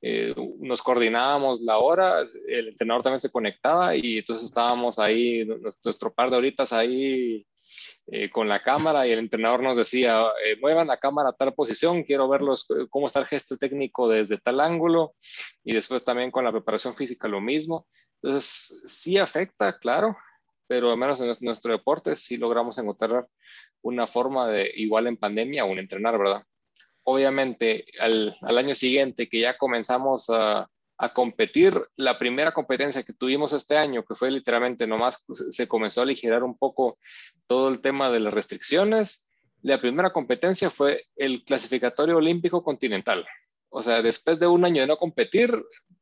eh, 0.00 0.34
nos 0.60 0.82
coordinábamos 0.82 1.62
la 1.62 1.78
hora, 1.78 2.22
el 2.46 2.68
entrenador 2.68 3.02
también 3.02 3.20
se 3.20 3.32
conectaba 3.32 3.96
y 3.96 4.18
entonces 4.18 4.46
estábamos 4.46 4.98
ahí, 4.98 5.44
nuestro 5.82 6.12
par 6.12 6.30
de 6.30 6.36
horitas 6.36 6.72
ahí 6.72 7.46
eh, 8.06 8.30
con 8.30 8.48
la 8.48 8.62
cámara 8.62 9.06
y 9.06 9.12
el 9.12 9.18
entrenador 9.18 9.62
nos 9.62 9.76
decía, 9.76 10.24
eh, 10.44 10.56
muevan 10.60 10.88
la 10.88 10.98
cámara 10.98 11.30
a 11.30 11.32
tal 11.32 11.54
posición, 11.54 12.02
quiero 12.02 12.28
verlos 12.28 12.66
cómo 12.90 13.06
está 13.06 13.20
el 13.20 13.26
gesto 13.26 13.56
técnico 13.56 14.08
desde 14.08 14.36
tal 14.36 14.60
ángulo 14.60 15.14
y 15.64 15.72
después 15.72 16.04
también 16.04 16.30
con 16.30 16.44
la 16.44 16.52
preparación 16.52 16.94
física 16.94 17.28
lo 17.28 17.40
mismo. 17.40 17.86
Entonces, 18.22 18.82
sí 18.86 19.16
afecta, 19.16 19.78
claro, 19.78 20.16
pero 20.66 20.90
al 20.90 20.98
menos 20.98 21.20
en 21.20 21.32
nuestro 21.40 21.72
deporte 21.72 22.14
sí 22.16 22.36
logramos 22.36 22.78
encontrar 22.78 23.26
una 23.82 24.06
forma 24.06 24.48
de, 24.48 24.70
igual 24.76 25.06
en 25.06 25.16
pandemia, 25.16 25.62
aún 25.62 25.78
entrenar, 25.78 26.18
¿verdad? 26.18 26.42
Obviamente, 27.04 27.86
al, 28.00 28.34
al 28.42 28.58
año 28.58 28.74
siguiente 28.74 29.28
que 29.28 29.40
ya 29.40 29.56
comenzamos 29.56 30.30
a, 30.30 30.68
a 30.98 31.12
competir. 31.12 31.80
La 31.96 32.18
primera 32.18 32.52
competencia 32.52 33.02
que 33.02 33.12
tuvimos 33.12 33.52
este 33.52 33.76
año, 33.76 34.04
que 34.04 34.14
fue 34.14 34.30
literalmente 34.30 34.86
nomás 34.86 35.24
se 35.28 35.68
comenzó 35.68 36.00
a 36.00 36.04
aligerar 36.04 36.42
un 36.44 36.56
poco 36.56 36.98
todo 37.46 37.68
el 37.68 37.80
tema 37.80 38.10
de 38.10 38.20
las 38.20 38.34
restricciones. 38.34 39.28
La 39.62 39.78
primera 39.78 40.12
competencia 40.12 40.70
fue 40.70 41.04
el 41.16 41.44
clasificatorio 41.44 42.16
olímpico 42.16 42.62
continental. 42.62 43.26
O 43.70 43.82
sea, 43.82 44.02
después 44.02 44.38
de 44.38 44.46
un 44.46 44.64
año 44.64 44.82
de 44.82 44.86
no 44.86 44.96
competir, 44.96 45.50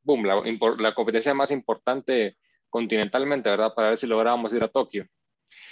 boom, 0.02 0.24
la, 0.24 0.42
la 0.78 0.94
competencia 0.94 1.32
más 1.32 1.50
importante 1.50 2.36
continentalmente, 2.68 3.48
¿verdad? 3.50 3.72
Para 3.74 3.90
ver 3.90 3.98
si 3.98 4.06
lográbamos 4.06 4.52
ir 4.52 4.62
a 4.62 4.68
Tokio. 4.68 5.06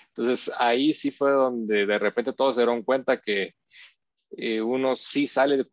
Entonces 0.08 0.52
ahí 0.58 0.92
sí 0.92 1.10
fue 1.10 1.30
donde 1.30 1.86
de 1.86 1.98
repente 1.98 2.32
todos 2.32 2.54
se 2.54 2.62
dieron 2.62 2.82
cuenta 2.82 3.20
que 3.20 3.54
eh, 4.32 4.60
uno 4.60 4.96
sí 4.96 5.26
sale, 5.26 5.64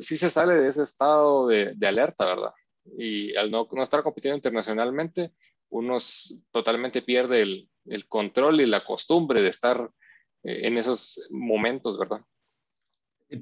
sí 0.00 0.16
se 0.16 0.30
sale 0.30 0.54
de 0.54 0.68
ese 0.68 0.82
estado 0.82 1.46
de, 1.46 1.72
de 1.74 1.86
alerta, 1.86 2.26
¿verdad? 2.26 2.52
Y 2.84 3.36
al 3.36 3.50
no, 3.50 3.68
no 3.70 3.82
estar 3.82 4.02
compitiendo 4.02 4.36
internacionalmente, 4.36 5.32
uno 5.70 5.98
totalmente 6.50 7.02
pierde 7.02 7.42
el, 7.42 7.68
el, 7.86 8.06
control 8.06 8.60
y 8.60 8.66
la 8.66 8.84
costumbre 8.84 9.42
de 9.42 9.48
estar 9.48 9.90
eh, 10.42 10.66
en 10.66 10.76
esos 10.76 11.26
momentos, 11.30 11.98
¿verdad? 11.98 12.20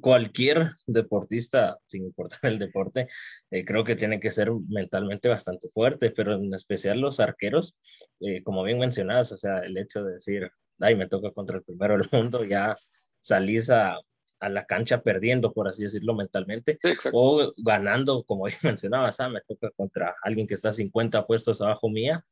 Cualquier 0.00 0.70
deportista, 0.86 1.78
sin 1.86 2.04
importar 2.04 2.38
el 2.42 2.58
deporte, 2.60 3.08
eh, 3.50 3.64
creo 3.64 3.82
que 3.84 3.96
tiene 3.96 4.20
que 4.20 4.30
ser 4.30 4.52
mentalmente 4.68 5.28
bastante 5.28 5.68
fuerte, 5.68 6.10
pero 6.10 6.34
en 6.34 6.54
especial 6.54 7.00
los 7.00 7.18
arqueros, 7.18 7.76
eh, 8.20 8.42
como 8.44 8.62
bien 8.62 8.78
mencionadas, 8.78 9.32
o 9.32 9.36
sea, 9.36 9.58
el 9.58 9.76
hecho 9.76 10.04
de 10.04 10.14
decir, 10.14 10.48
ay, 10.78 10.94
me 10.94 11.08
toca 11.08 11.32
contra 11.32 11.56
el 11.56 11.64
primero 11.64 11.98
del 11.98 12.08
mundo, 12.12 12.44
ya 12.44 12.76
salís 13.20 13.70
a, 13.70 13.98
a 14.40 14.48
la 14.48 14.64
cancha 14.64 15.02
perdiendo, 15.02 15.52
por 15.52 15.68
así 15.68 15.84
decirlo, 15.84 16.14
mentalmente, 16.14 16.78
o 17.12 17.52
ganando, 17.58 18.24
como 18.24 18.48
ya 18.48 18.58
mencionabas, 18.62 19.20
ah, 19.20 19.28
me 19.28 19.40
toca 19.42 19.70
contra 19.70 20.16
alguien 20.22 20.46
que 20.46 20.54
está 20.54 20.72
50 20.72 21.26
puestos 21.26 21.60
abajo 21.60 21.88
mía, 21.88 22.24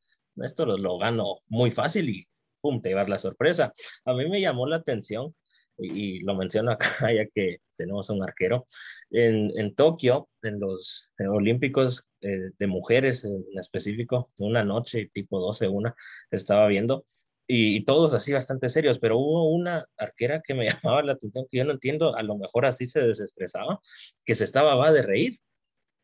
esto 0.42 0.64
lo, 0.64 0.98
gano 0.98 1.38
muy 1.48 1.70
fácil 1.70 2.08
y 2.08 2.28
pum, 2.60 2.80
te 2.80 2.92
la 2.92 3.18
sorpresa. 3.18 3.72
A 4.04 4.14
mí 4.14 4.28
me 4.28 4.40
llamó 4.40 4.66
la 4.66 4.76
atención, 4.76 5.34
y, 5.78 6.20
lo 6.24 6.34
menciono 6.34 6.72
acá 6.72 6.88
ya 7.14 7.26
que 7.32 7.58
tenemos 7.76 8.10
un 8.10 8.22
arquero, 8.22 8.66
en, 9.10 9.52
en 9.58 9.74
Tokio, 9.74 10.28
en 10.42 10.58
los 10.58 11.10
Olímpicos 11.18 12.04
eh, 12.20 12.50
de 12.58 12.66
mujeres 12.66 13.24
en 13.24 13.44
específico, 13.58 14.32
una 14.40 14.64
noche, 14.64 15.10
tipo 15.12 15.38
12, 15.38 15.68
una, 15.68 15.94
estaba 16.30 16.66
viendo, 16.66 17.04
y, 17.50 17.81
todos 17.85 18.12
así 18.12 18.33
bastante 18.33 18.69
serios, 18.69 18.99
pero 18.99 19.17
hubo 19.17 19.50
una 19.50 19.87
arquera 19.97 20.43
que 20.43 20.55
me 20.55 20.67
llamaba 20.93 21.02
la 21.02 21.12
atención 21.12 21.47
que 21.50 21.59
yo 21.59 21.64
no 21.64 21.73
entiendo, 21.73 22.14
a 22.14 22.23
lo 22.23 22.37
mejor 22.37 22.67
así 22.67 22.87
se 22.87 23.00
desestresaba, 23.00 23.81
que 24.25 24.35
se 24.35 24.45
estaba 24.45 24.75
va 24.75 24.93
de 24.93 25.02
reír. 25.02 25.38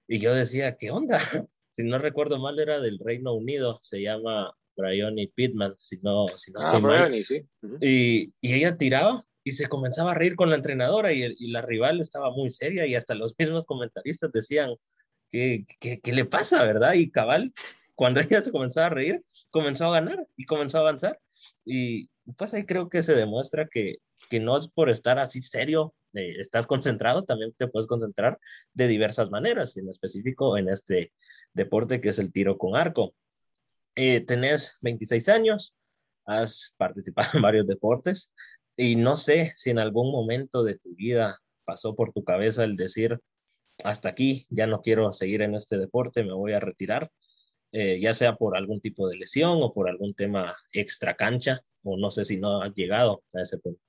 Y 0.09 0.19
yo 0.19 0.35
decía, 0.35 0.77
¿qué 0.77 0.91
onda? 0.91 1.19
Si 1.77 1.83
no 1.83 1.99
recuerdo 1.99 2.39
mal, 2.39 2.57
era 2.61 2.79
del 2.79 3.01
Reino 3.01 3.33
Unido, 3.35 3.81
se 3.83 4.01
llama 4.01 4.55
Bryony 4.77 5.27
Pittman, 5.35 5.75
si 5.77 5.97
no, 6.03 6.29
si 6.29 6.53
no 6.53 6.61
ah, 6.61 6.67
estoy 6.67 6.81
mal. 6.81 7.25
Sí. 7.25 7.43
y, 7.81 8.33
y, 8.41 8.55
ella 8.55 8.77
tiraba 8.77 9.25
y 9.43 9.51
se 9.51 9.67
comenzaba 9.67 10.13
a 10.13 10.15
reír 10.15 10.37
con 10.37 10.51
la 10.51 10.55
entrenadora 10.55 11.13
y, 11.13 11.35
y, 11.37 11.51
la 11.51 11.63
rival 11.63 12.01
estaba 12.01 12.31
muy 12.31 12.51
seria 12.51 12.87
y 12.87 12.95
hasta 12.95 13.17
los 13.17 13.35
mismos 13.37 13.67
comentaristas 13.67 14.31
decían, 14.31 14.77
¿qué, 15.31 15.67
qué, 15.81 15.99
qué 15.99 16.13
le 16.13 16.27
pasa, 16.27 16.63
verdad? 16.63 16.93
Y 16.93 17.11
cabal, 17.11 17.53
cuando 17.95 18.21
ella 18.21 18.43
se 18.43 18.53
comenzaba 18.53 18.87
a 18.87 18.91
reír, 18.91 19.25
comenzó 19.51 19.87
a 19.87 19.93
ganar 19.93 20.27
y 20.37 20.47
comenzó 20.47 20.79
a 20.79 20.83
avanzar. 20.83 21.21
Y 21.65 22.09
pues 22.37 22.55
ahí 22.55 22.65
creo 22.65 22.89
que 22.89 23.03
se 23.03 23.15
demuestra 23.15 23.69
que, 23.69 23.97
que 24.31 24.41
no 24.41 24.57
es 24.57 24.69
por 24.69 24.91
estar 24.91 25.19
así 25.19 25.43
serio, 25.43 25.95
eh, 26.15 26.37
estás 26.39 26.67
concentrado, 26.67 27.25
también 27.25 27.53
te 27.57 27.69
puedes 27.69 27.87
concentrar 27.87 28.39
de 28.73 28.89
diversas 28.89 29.31
maneras, 29.31 29.77
en 29.77 29.89
específico 29.89 30.57
en 30.57 30.69
este 30.69 31.13
deporte 31.53 32.01
que 32.01 32.11
es 32.11 32.19
el 32.19 32.33
tiro 32.33 32.57
con 32.59 32.77
arco. 32.77 33.15
Eh, 33.97 34.21
tenés 34.21 34.77
26 34.81 35.29
años, 35.29 35.75
has 36.27 36.75
participado 36.77 37.31
en 37.35 37.43
varios 37.43 37.67
deportes 37.67 38.33
y 38.77 38.97
no 38.97 39.17
sé 39.17 39.53
si 39.57 39.71
en 39.71 39.79
algún 39.79 40.11
momento 40.11 40.65
de 40.65 40.79
tu 40.79 40.95
vida 40.95 41.41
pasó 41.65 41.95
por 41.95 42.13
tu 42.13 42.25
cabeza 42.25 42.65
el 42.65 42.77
decir, 42.77 43.21
hasta 43.83 44.09
aquí, 44.09 44.47
ya 44.51 44.67
no 44.67 44.83
quiero 44.83 45.13
seguir 45.13 45.43
en 45.43 45.55
este 45.55 45.79
deporte, 45.79 46.25
me 46.25 46.33
voy 46.33 46.53
a 46.53 46.61
retirar. 46.61 47.11
Eh, 47.77 47.99
ya 47.99 48.15
sea 48.15 48.37
por 48.37 48.57
algún 48.57 48.81
tipo 48.81 49.09
de 49.09 49.17
lesión 49.17 49.59
o 49.61 49.75
por 49.75 49.89
algún 49.91 50.15
tema 50.15 50.57
extra 50.71 51.17
cancha, 51.17 51.61
o 51.83 51.97
no 51.97 52.13
sé 52.13 52.25
si 52.25 52.37
no 52.37 52.63
has 52.63 52.73
llegado 52.73 53.25
a 53.35 53.43
ese 53.43 53.59
punto. 53.59 53.83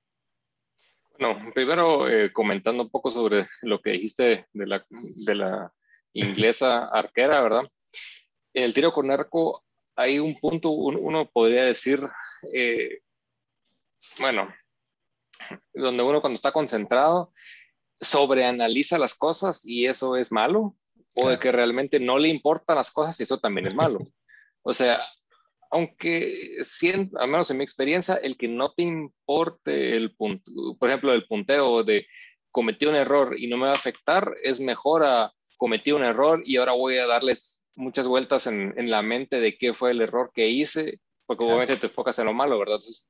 Bueno, 1.16 1.52
primero 1.54 2.08
eh, 2.08 2.32
comentando 2.32 2.82
un 2.82 2.90
poco 2.90 3.12
sobre 3.12 3.46
lo 3.62 3.80
que 3.80 3.92
dijiste 3.92 4.48
de 4.52 4.66
la, 4.66 4.84
de 4.90 5.34
la 5.36 5.72
inglesa 6.12 6.88
arquera, 6.92 7.40
¿verdad? 7.40 7.62
En 8.54 8.64
el 8.64 8.74
tiro 8.74 8.92
con 8.92 9.08
arco 9.12 9.64
hay 9.94 10.18
un 10.18 10.34
punto, 10.34 10.70
uno 10.70 11.30
podría 11.30 11.64
decir, 11.64 12.00
eh, 12.52 13.02
bueno, 14.18 14.52
donde 15.72 16.02
uno 16.02 16.20
cuando 16.20 16.34
está 16.34 16.50
concentrado 16.50 17.32
sobreanaliza 18.00 18.98
las 18.98 19.16
cosas 19.16 19.64
y 19.64 19.86
eso 19.86 20.16
es 20.16 20.32
malo, 20.32 20.74
o 21.16 21.28
de 21.28 21.38
que 21.38 21.50
realmente 21.50 21.98
no 21.98 22.18
le 22.18 22.28
importan 22.28 22.76
las 22.76 22.90
cosas 22.90 23.18
y 23.18 23.22
eso 23.24 23.38
también 23.38 23.66
es 23.66 23.74
malo. 23.74 23.98
O 24.68 24.74
sea, 24.74 25.00
aunque 25.70 26.58
siento, 26.62 27.20
al 27.20 27.28
menos 27.28 27.48
en 27.52 27.58
mi 27.58 27.62
experiencia, 27.62 28.16
el 28.16 28.36
que 28.36 28.48
no 28.48 28.72
te 28.72 28.82
importe 28.82 29.96
el 29.96 30.12
punto, 30.16 30.50
por 30.76 30.88
ejemplo, 30.88 31.12
el 31.12 31.24
punteo 31.28 31.84
de 31.84 32.04
cometí 32.50 32.86
un 32.86 32.96
error 32.96 33.36
y 33.38 33.46
no 33.46 33.58
me 33.58 33.66
va 33.66 33.70
a 33.70 33.74
afectar, 33.74 34.34
es 34.42 34.58
mejor 34.58 35.04
a 35.04 35.32
cometí 35.56 35.92
un 35.92 36.02
error 36.02 36.42
y 36.44 36.56
ahora 36.56 36.72
voy 36.72 36.98
a 36.98 37.06
darles 37.06 37.64
muchas 37.76 38.08
vueltas 38.08 38.48
en, 38.48 38.74
en 38.76 38.90
la 38.90 39.02
mente 39.02 39.38
de 39.38 39.56
qué 39.56 39.72
fue 39.72 39.92
el 39.92 40.00
error 40.00 40.32
que 40.34 40.48
hice, 40.48 40.98
porque 41.26 41.44
obviamente 41.44 41.76
te 41.76 41.86
enfocas 41.86 42.18
en 42.18 42.26
lo 42.26 42.34
malo, 42.34 42.58
¿verdad? 42.58 42.76
Entonces, 42.76 43.08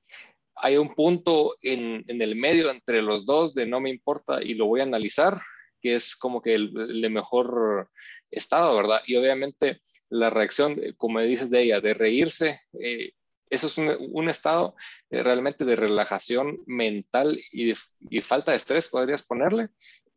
hay 0.57 0.77
un 0.77 0.95
punto 0.95 1.57
en, 1.63 2.05
en, 2.07 2.21
el 2.21 2.35
medio 2.35 2.71
entre 2.71 3.03
los 3.03 3.27
dos 3.27 3.55
de 3.55 3.67
no 3.67 3.81
me 3.81 3.91
importa 3.91 4.43
y 4.43 4.55
lo 4.55 4.67
voy 4.67 4.81
a 4.81 4.85
analizar 4.85 5.41
que 5.87 5.95
es 5.95 6.17
como 6.17 6.43
que 6.43 6.55
el, 6.57 6.73
de 7.01 7.09
mejor 7.09 7.91
estado, 8.29 8.75
¿verdad? 8.77 9.03
Y 9.07 9.15
obviamente 9.15 9.81
la 10.09 10.31
reacción, 10.31 10.73
eh, 10.83 10.95
como 10.97 11.21
dices 11.21 11.49
de 11.49 11.63
ella, 11.63 11.81
de 11.81 11.95
reírse, 11.95 12.61
eh, 12.81 13.13
eso 13.49 13.69
es 13.69 13.79
un, 13.79 14.29
estado 14.29 14.75
eh, 15.11 15.23
realmente 15.23 15.65
de 15.65 15.77
relajación 15.77 16.59
mental 16.67 17.39
y, 17.53 17.73
falta 18.21 18.51
de 18.51 18.57
estrés, 18.57 18.89
podrías 18.89 19.25
ponerle, 19.25 19.69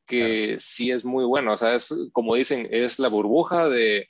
que 0.07 0.55
sí 0.57 0.89
es 0.89 1.05
muy 1.05 1.23
bueno. 1.23 1.53
O 1.53 1.57
sea, 1.57 1.75
es 1.75 1.93
como 2.11 2.33
dicen, 2.33 2.67
es 2.71 2.97
la 2.97 3.09
burbuja 3.09 3.69
de, 3.69 4.09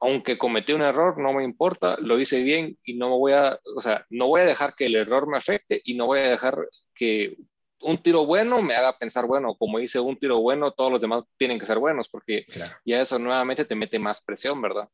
aunque 0.00 0.38
cometí 0.38 0.72
un 0.72 0.82
error, 0.82 1.18
no 1.18 1.32
me 1.34 1.44
importa, 1.44 1.96
lo 2.00 2.18
hice 2.18 2.42
bien 2.42 2.76
y 2.82 2.94
no 2.94 3.10
me 3.10 3.16
voy 3.16 3.32
a, 3.32 3.60
o 3.76 3.80
sea, 3.80 4.04
no 4.10 4.26
voy 4.26 4.40
a 4.40 4.46
dejar 4.46 4.74
que 4.74 4.86
el 4.86 4.96
error 4.96 5.28
me 5.28 5.36
afecte 5.36 5.80
y 5.84 5.94
no 5.94 6.06
voy 6.06 6.18
a 6.18 6.30
dejar 6.30 6.56
que 6.96 7.36
un 7.84 7.98
tiro 7.98 8.24
bueno 8.24 8.62
me 8.62 8.74
haga 8.74 8.96
pensar, 8.98 9.26
bueno, 9.26 9.54
como 9.54 9.78
dice 9.78 10.00
un 10.00 10.16
tiro 10.16 10.40
bueno, 10.40 10.72
todos 10.72 10.90
los 10.90 11.00
demás 11.00 11.24
tienen 11.36 11.58
que 11.58 11.66
ser 11.66 11.78
buenos, 11.78 12.08
porque 12.08 12.46
ya 12.84 13.00
eso 13.00 13.18
nuevamente 13.18 13.64
te 13.64 13.74
mete 13.74 13.98
más 13.98 14.24
presión, 14.24 14.60
¿verdad? 14.60 14.88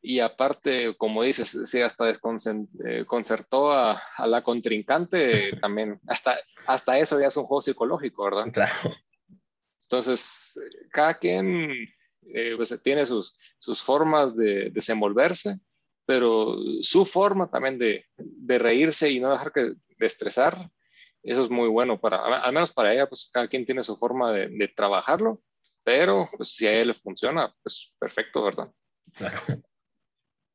Y 0.00 0.20
aparte, 0.20 0.94
como 0.96 1.22
dices, 1.22 1.68
si 1.68 1.82
hasta 1.82 2.06
desconcertó 2.06 3.72
eh, 3.72 3.96
a, 4.16 4.26
la 4.26 4.42
contrincante, 4.42 5.56
también, 5.60 6.00
hasta, 6.06 6.38
hasta 6.66 6.98
eso 6.98 7.20
ya 7.20 7.26
es 7.26 7.36
un 7.36 7.44
juego 7.44 7.62
psicológico, 7.62 8.24
¿verdad? 8.24 8.52
Claro. 8.52 8.72
Entonces, 9.82 10.60
cada 10.92 11.14
quien 11.14 11.70
eh, 12.34 12.54
pues, 12.56 12.80
tiene 12.82 13.04
sus, 13.04 13.36
sus 13.58 13.82
formas 13.82 14.36
de 14.36 14.70
desenvolverse, 14.70 15.58
pero 16.06 16.56
su 16.82 17.04
forma 17.04 17.50
también 17.50 17.78
de, 17.78 18.06
de 18.16 18.58
reírse 18.58 19.10
y 19.10 19.18
no 19.20 19.32
dejar 19.32 19.52
que 19.52 19.60
de 19.60 20.06
estresar 20.06 20.70
eso 21.30 21.42
es 21.42 21.50
muy 21.50 21.68
bueno 21.68 22.00
para, 22.00 22.38
al 22.38 22.52
menos 22.52 22.72
para 22.72 22.92
ella, 22.92 23.08
pues 23.08 23.30
cada 23.32 23.48
quien 23.48 23.64
tiene 23.64 23.82
su 23.82 23.96
forma 23.96 24.32
de, 24.32 24.72
trabajarlo, 24.74 25.40
pero 25.84 26.28
pues 26.36 26.54
si 26.54 26.66
a 26.66 26.72
ella 26.72 26.86
le 26.86 26.94
funciona, 26.94 27.54
pues 27.62 27.94
perfecto, 27.98 28.44
¿verdad? 28.44 28.70
Claro. 29.14 29.40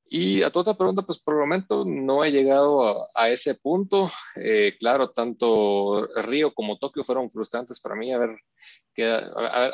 Y 0.06 0.44
a 0.44 0.51
tu 0.51 0.60
otra 0.60 0.75
pregunta, 0.75 1.01
pues 1.01 1.20
por 1.20 1.34
el 1.34 1.39
momento 1.39 1.86
no 1.86 2.24
he 2.24 2.32
llegado 2.32 3.10
a, 3.15 3.30
ese 3.30 3.56
punto. 3.56 4.12
Eh, 4.36 4.75
claro, 4.80 5.10
tanto 5.10 6.08
Río 6.18 6.53
como 6.53 6.77
Tokio 6.77 7.03
fueron 7.03 7.32
frustrantes 7.32 7.80
para 7.82 7.96
mí, 7.96 8.13
haber 8.13 8.38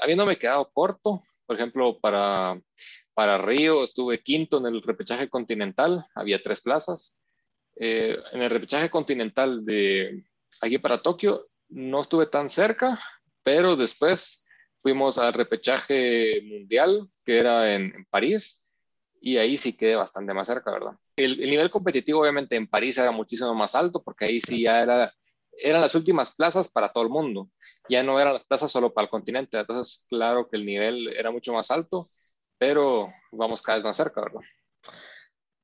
habiéndome 0.02 0.38
quedado 0.38 0.70
corto, 0.72 1.22
por 1.46 1.58
ejemplo, 1.58 2.00
para, 2.00 2.62
para 3.14 3.38
Río 3.38 3.84
estuve 3.84 4.22
quinto 4.22 4.60
en 4.60 4.68
el 4.68 4.82
repechaje 4.82 5.28
continental, 5.28 6.06
había 6.16 6.42
tres 6.42 6.62
plazas. 6.62 7.22
Eh, 7.76 8.18
en 8.34 8.42
el 8.42 8.50
repechaje 8.50 8.90
continental 8.90 9.66
de, 9.66 10.24
aquí 10.62 10.78
para 10.78 11.02
Tokio 11.02 11.42
no 11.70 12.02
estuve 12.02 12.26
tan 12.28 12.50
cerca, 12.50 13.00
pero 13.44 13.76
después 13.76 14.46
fuimos 14.82 15.18
al 15.18 15.34
repechaje 15.34 16.42
mundial, 16.44 17.10
que 17.26 17.40
era 17.40 17.74
en, 17.76 18.06
París, 18.10 18.66
y 19.22 19.38
ahí 19.38 19.58
sí 19.58 19.76
quedé 19.76 19.96
bastante 19.96 20.34
más 20.34 20.48
cerca, 20.48 20.72
¿verdad? 20.72 20.94
El, 21.16 21.38
nivel 21.38 21.70
competitivo 21.70 22.22
obviamente 22.22 22.56
en 22.56 22.68
París 22.68 22.98
era 22.98 23.12
muchísimo 23.12 23.54
más 23.54 23.76
alto, 23.76 24.02
porque 24.04 24.26
ahí 24.26 24.42
sí 24.42 24.64
ya 24.64 24.82
era 24.82 25.12
eran 25.62 25.82
las 25.82 25.94
últimas 25.94 26.34
plazas 26.36 26.70
para 26.72 26.94
todo 26.94 27.04
el 27.04 27.10
mundo, 27.10 27.50
ya 27.90 28.02
no 28.02 28.18
eran 28.18 28.34
las 28.34 28.46
plazas 28.46 28.72
solo 28.72 28.94
para 28.94 29.06
el 29.06 29.10
continente, 29.10 29.60
entonces 29.60 30.06
claro 30.10 30.48
que 30.48 30.56
el 30.56 30.66
nivel 30.66 31.10
era 31.10 31.32
mucho 31.32 31.52
más 31.52 31.70
alto, 31.70 32.06
pero 32.58 33.08
vamos 33.34 33.62
cada 33.62 33.78
vez 33.78 33.84
más 33.84 33.98
cerca, 33.98 34.22
¿verdad? 34.22 34.42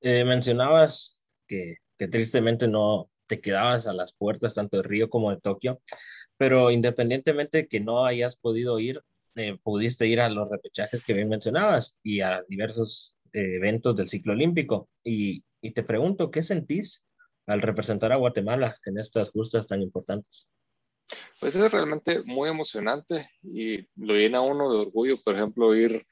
Eh, 0.02 0.26
mencionabas 0.26 1.26
que, 1.48 1.78
que 1.98 2.10
tristemente 2.10 2.68
no 2.68 3.10
te 3.28 3.42
quedabas 3.42 3.88
a 3.88 3.94
las 3.94 4.14
puertas 4.14 4.54
tanto 4.54 4.78
de 4.78 4.84
Río 4.84 5.10
como 5.10 5.32
de 5.32 5.42
Tokio, 5.42 5.82
pero 6.38 6.72
independientemente 6.72 7.60
de 7.60 7.68
que 7.68 7.80
no 7.80 8.06
hayas 8.06 8.36
podido 8.36 8.80
ir, 8.80 9.02
eh, 9.36 9.58
pudiste 9.64 10.08
ir 10.08 10.22
a 10.22 10.30
los 10.30 10.50
repechajes 10.50 11.04
que 11.04 11.14
bien 11.14 11.30
mencionabas 11.30 11.96
y 12.04 12.22
a 12.22 12.44
diversos 12.48 13.16
eh, 13.34 13.56
eventos 13.56 13.96
del 13.96 14.08
ciclo 14.08 14.34
olímpico. 14.34 14.90
Y, 15.04 15.44
te 15.74 15.82
pregunto, 15.82 16.30
¿qué 16.30 16.44
sentís 16.44 17.04
al 17.48 17.60
representar 17.62 18.12
a 18.12 18.18
Guatemala 18.18 18.78
en 18.86 19.00
estas 19.00 19.32
justas 19.32 19.66
tan 19.66 19.82
importantes? 19.82 20.48
Pues 21.40 21.56
es 21.56 21.72
realmente 21.72 22.22
muy 22.26 22.50
emocionante 22.50 23.28
y 23.42 23.80
lo 23.96 24.14
llena 24.14 24.42
uno 24.42 24.72
de 24.72 24.78
orgullo, 24.78 25.16
por 25.24 25.34
ejemplo, 25.34 25.76
ir 25.76 26.06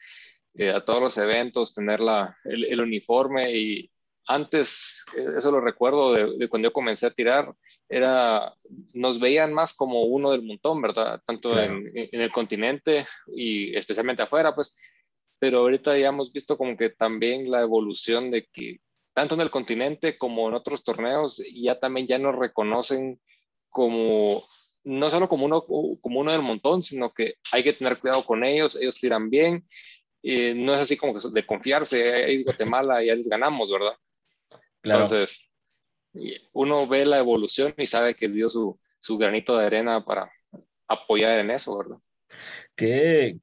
eh, 0.56 0.72
a 0.72 0.84
todos 0.84 1.02
los 1.02 1.18
eventos, 1.20 1.76
tener 1.76 2.00
la, 2.00 2.36
el 2.46 2.82
uniforme 2.82 3.56
y, 3.56 3.93
antes, 4.28 5.04
eso 5.38 5.52
lo 5.52 5.60
recuerdo 5.60 6.14
de, 6.14 6.48
cuando 6.48 6.70
yo 6.70 6.74
comencé 6.74 7.08
a 7.08 7.12
tirar, 7.12 7.54
era, 7.90 8.54
nos 8.94 9.20
veían 9.20 9.54
más 9.54 9.76
como 9.76 10.04
uno 10.04 10.32
del 10.32 10.44
montón, 10.44 10.82
¿verdad? 10.82 11.22
Tanto 11.26 11.60
en, 11.60 11.92
el 11.94 12.32
continente 12.32 13.06
y 13.28 13.76
especialmente 13.76 14.24
afuera, 14.24 14.56
pues, 14.56 14.80
pero 15.40 15.60
ahorita 15.60 15.98
ya 15.98 16.08
hemos 16.08 16.32
visto 16.32 16.58
como 16.58 16.78
que 16.78 16.90
también 16.90 17.52
la 17.52 17.62
evolución 17.62 18.32
de 18.32 18.48
que 18.52 18.80
tanto 19.14 19.36
en 19.36 19.42
el 19.42 19.52
continente 19.52 20.18
como 20.18 20.48
en 20.48 20.56
otros 20.56 20.84
torneos 20.84 21.44
ya 21.54 21.80
también 21.80 22.08
ya 22.08 22.18
nos 22.18 22.36
reconocen 22.36 23.20
como 23.70 24.42
no 24.86 25.10
solo 25.10 25.30
como 25.30 25.46
uno, 25.46 25.64
como 25.66 26.20
uno 26.20 26.32
del 26.32 26.42
montón, 26.42 26.84
sino 26.84 27.14
que 27.14 27.36
hay 27.52 27.64
que 27.64 27.74
tener 27.74 27.98
cuidado 27.98 28.24
con 28.24 28.44
ellos, 28.44 28.76
ellos 28.76 29.00
tiran 29.00 29.30
bien, 29.30 29.68
eh, 30.24 30.54
no 30.56 30.74
es 30.74 30.80
así 30.80 30.98
como 30.98 31.14
que 31.14 31.20
de 31.30 31.46
confiarse, 31.46 32.34
es 32.34 32.44
Guatemala 32.44 33.04
y 33.04 33.08
ya 33.08 33.16
les 33.16 33.28
ganamos, 33.28 33.72
¿verdad? 33.72 33.94
Entonces, 34.84 35.50
uno 36.52 36.88
ve 36.88 37.06
la 37.06 37.20
evolución 37.20 37.74
y 37.78 37.88
sabe 37.88 38.16
que 38.16 38.28
dio 38.30 38.50
su, 38.50 38.80
su 39.00 39.18
granito 39.18 39.58
de 39.58 39.66
arena 39.66 40.04
para 40.04 40.30
apoyar 40.88 41.40
en 41.40 41.52
eso, 41.52 41.78
¿verdad? 41.78 41.98
Qué, 42.76 43.40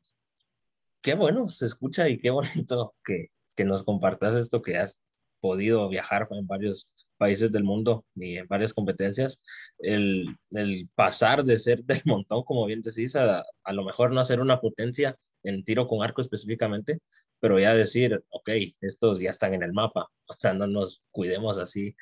qué 1.01 1.15
bueno 1.15 1.49
se 1.49 1.67
escucha 1.67 2.09
y 2.09 2.19
qué 2.19 2.31
bonito 2.31 2.95
que, 3.05 3.29
que 3.57 3.65
nos 3.65 3.83
compartas 3.83 4.37
esto 4.37 4.63
que 4.63 4.77
has 4.77 4.99
podido 5.41 5.89
viajar 5.89 6.29
en 6.31 6.47
varios 6.47 6.91
países 7.17 7.53
del 7.53 7.65
mundo 7.65 8.05
y 8.15 8.37
en 8.37 8.47
varias 8.47 8.73
competencias, 8.73 9.41
el, 9.79 10.27
el 10.53 10.89
pasar 10.95 11.45
de 11.45 11.59
ser 11.59 11.85
del 11.85 12.03
montón, 12.05 12.45
como 12.45 12.67
bien 12.67 12.83
decís, 12.83 13.17
a, 13.17 13.45
a 13.65 13.73
lo 13.73 13.85
mejor 13.85 14.13
no 14.13 14.25
ser 14.25 14.41
una 14.41 14.61
potencia 14.61 15.17
en 15.43 15.65
tiro 15.65 15.87
con 15.87 16.03
arco 16.03 16.21
específicamente, 16.21 17.01
pero 17.41 17.59
ya 17.59 17.75
decir, 17.75 18.23
ok, 18.31 18.51
estos 18.81 19.19
ya 19.21 19.31
están 19.31 19.55
en 19.55 19.63
el 19.63 19.73
mapa, 19.73 20.09
o 20.27 20.35
sea, 20.39 20.55
no 20.55 20.67
nos 20.67 21.03
cuidemos 21.11 21.59
así, 21.59 21.97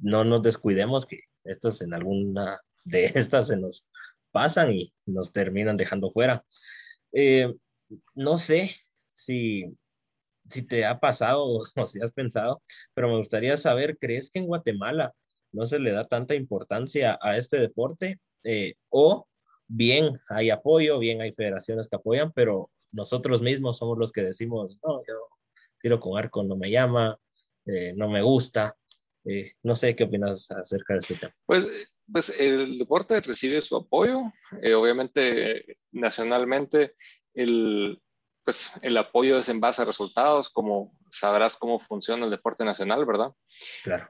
no 0.00 0.24
nos 0.24 0.42
descuidemos 0.42 1.06
que 1.06 1.20
estos 1.44 1.80
en 1.82 1.94
alguna 1.94 2.60
de 2.84 3.04
estas 3.14 3.48
se 3.48 3.56
nos 3.56 3.86
pasan 4.30 4.72
y 4.72 4.92
nos 5.06 5.32
terminan 5.32 5.76
dejando 5.76 6.10
fuera. 6.10 6.44
Eh, 7.12 7.52
no 8.14 8.38
sé 8.38 8.70
si, 9.08 9.64
si 10.48 10.62
te 10.62 10.84
ha 10.84 10.98
pasado 10.98 11.44
o 11.76 11.86
si 11.86 12.00
has 12.02 12.12
pensado, 12.12 12.62
pero 12.94 13.08
me 13.08 13.16
gustaría 13.16 13.56
saber, 13.56 13.98
¿crees 13.98 14.30
que 14.30 14.40
en 14.40 14.46
Guatemala 14.46 15.12
no 15.52 15.66
se 15.66 15.78
le 15.78 15.92
da 15.92 16.08
tanta 16.08 16.34
importancia 16.34 17.18
a 17.20 17.36
este 17.36 17.58
deporte? 17.58 18.20
Eh, 18.44 18.74
o 18.88 19.28
bien 19.68 20.18
hay 20.28 20.50
apoyo, 20.50 20.98
bien 20.98 21.20
hay 21.20 21.32
federaciones 21.32 21.88
que 21.88 21.96
apoyan, 21.96 22.32
pero 22.32 22.70
nosotros 22.92 23.42
mismos 23.42 23.78
somos 23.78 23.98
los 23.98 24.12
que 24.12 24.22
decimos, 24.22 24.78
no, 24.84 25.02
yo 25.08 25.14
tiro 25.80 26.00
con 26.00 26.18
arco, 26.18 26.42
no 26.44 26.56
me 26.56 26.70
llama, 26.70 27.18
eh, 27.66 27.92
no 27.96 28.08
me 28.08 28.22
gusta. 28.22 28.76
Eh, 29.24 29.52
no 29.62 29.76
sé 29.76 29.94
qué 29.94 30.04
opinas 30.04 30.50
acerca 30.50 30.94
de 30.94 30.98
este 30.98 31.14
tema. 31.14 31.34
Pues, 31.46 31.94
pues 32.10 32.40
el 32.40 32.78
deporte 32.78 33.20
recibe 33.20 33.60
su 33.60 33.76
apoyo, 33.76 34.22
eh, 34.60 34.74
obviamente 34.74 35.78
nacionalmente 35.92 36.96
el, 37.32 38.02
pues, 38.44 38.72
el 38.82 38.96
apoyo 38.96 39.38
es 39.38 39.48
en 39.48 39.60
base 39.60 39.82
a 39.82 39.84
resultados, 39.84 40.50
como 40.50 40.98
sabrás 41.10 41.56
cómo 41.56 41.78
funciona 41.78 42.24
el 42.24 42.32
deporte 42.32 42.64
nacional, 42.64 43.06
¿verdad? 43.06 43.32
Claro. 43.84 44.08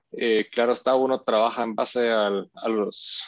claro 0.51 0.73
está, 0.73 0.95
uno 0.95 1.23
trabaja 1.23 1.62
en 1.62 1.75
base 1.75 2.09
al, 2.09 2.51
a 2.55 2.68
los, 2.71 3.23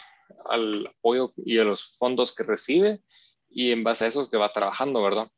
al 0.47 0.87
apoyo 0.87 1.35
y 1.37 1.59
a 1.59 1.65
los 1.65 1.99
fondos 1.99 2.35
que 2.35 2.45
recibe 2.45 3.03
y 3.51 3.73
en 3.73 3.85
base 3.85 4.05
a 4.05 4.09
eso 4.09 4.23
es 4.23 4.29
que 4.29 4.37
va 4.37 4.53
trabajando, 4.53 5.03
¿verdad? 5.03 5.29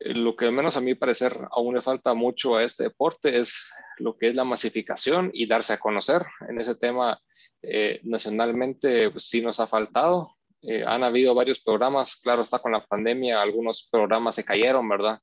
Eh, 0.00 0.14
lo 0.14 0.36
que 0.36 0.46
al 0.46 0.52
menos 0.52 0.76
a 0.76 0.80
mi 0.80 0.94
parecer 0.94 1.36
aún 1.50 1.74
le 1.74 1.82
falta 1.82 2.14
mucho 2.14 2.56
a 2.56 2.64
este 2.64 2.84
deporte 2.84 3.38
es 3.38 3.70
lo 3.98 4.16
que 4.16 4.28
es 4.28 4.34
la 4.34 4.44
masificación 4.44 5.30
y 5.32 5.46
darse 5.46 5.72
a 5.72 5.78
conocer. 5.78 6.22
En 6.48 6.60
ese 6.60 6.74
tema 6.74 7.20
eh, 7.62 8.00
nacionalmente 8.04 9.10
pues, 9.10 9.24
sí 9.24 9.40
nos 9.40 9.60
ha 9.60 9.66
faltado. 9.66 10.28
Eh, 10.62 10.84
han 10.84 11.04
habido 11.04 11.34
varios 11.34 11.60
programas, 11.60 12.20
claro 12.20 12.42
está 12.42 12.58
con 12.58 12.72
la 12.72 12.84
pandemia, 12.84 13.40
algunos 13.40 13.88
programas 13.90 14.34
se 14.34 14.44
cayeron, 14.44 14.88
¿verdad? 14.88 15.20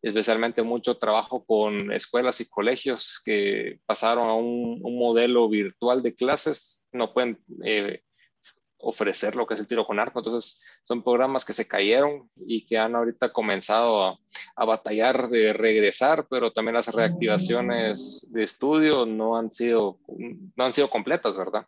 Especialmente 0.00 0.62
mucho 0.62 0.96
trabajo 0.96 1.44
con 1.44 1.92
escuelas 1.92 2.40
y 2.40 2.48
colegios 2.48 3.20
que 3.24 3.80
pasaron 3.84 4.28
a 4.28 4.34
un, 4.34 4.78
un 4.82 4.98
modelo 4.98 5.48
virtual 5.48 6.02
de 6.02 6.14
clases, 6.14 6.86
no 6.92 7.12
pueden 7.12 7.42
ofrecer 8.86 9.34
lo 9.34 9.46
que 9.46 9.54
es 9.54 9.60
el 9.60 9.66
tiro 9.66 9.84
con 9.84 9.98
arco. 9.98 10.20
Entonces, 10.20 10.62
son 10.84 11.02
programas 11.02 11.44
que 11.44 11.52
se 11.52 11.66
cayeron 11.66 12.28
y 12.36 12.64
que 12.66 12.78
han 12.78 12.94
ahorita 12.94 13.32
comenzado 13.32 14.02
a, 14.02 14.18
a, 14.54 14.64
batallar 14.64 15.28
de 15.28 15.52
regresar, 15.52 16.26
pero 16.30 16.52
también 16.52 16.74
las 16.74 16.94
reactivaciones 16.94 18.30
de 18.32 18.44
estudio 18.44 19.04
no 19.04 19.36
han 19.36 19.50
sido, 19.50 19.98
no 20.56 20.64
han 20.64 20.72
sido 20.72 20.88
completas, 20.88 21.36
¿verdad? 21.36 21.66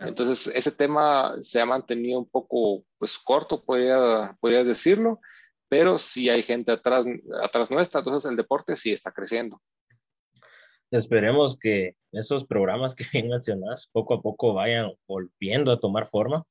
Entonces, 0.00 0.46
ese 0.54 0.72
tema 0.72 1.34
se 1.40 1.60
ha 1.60 1.66
mantenido 1.66 2.18
un 2.18 2.28
poco, 2.28 2.84
pues, 2.98 3.18
corto, 3.18 3.62
podría, 3.62 4.36
podrías 4.40 4.66
decirlo, 4.66 5.20
pero 5.68 5.98
si 5.98 6.30
hay 6.30 6.42
gente 6.42 6.72
atrás, 6.72 7.04
atrás 7.42 7.70
nuestra, 7.70 8.00
entonces 8.00 8.30
el 8.30 8.36
deporte 8.36 8.74
sí 8.76 8.92
está 8.92 9.12
creciendo. 9.12 9.60
Esperemos 10.90 11.58
que 11.58 11.96
esos 12.12 12.44
programas 12.44 12.94
que 12.94 13.04
bien 13.12 13.28
mencionas 13.28 13.88
poco 13.92 14.14
a 14.14 14.22
poco 14.22 14.54
vayan 14.54 14.92
volviendo 15.06 15.72
a 15.72 15.80
tomar 15.80 16.06
forma, 16.06 16.44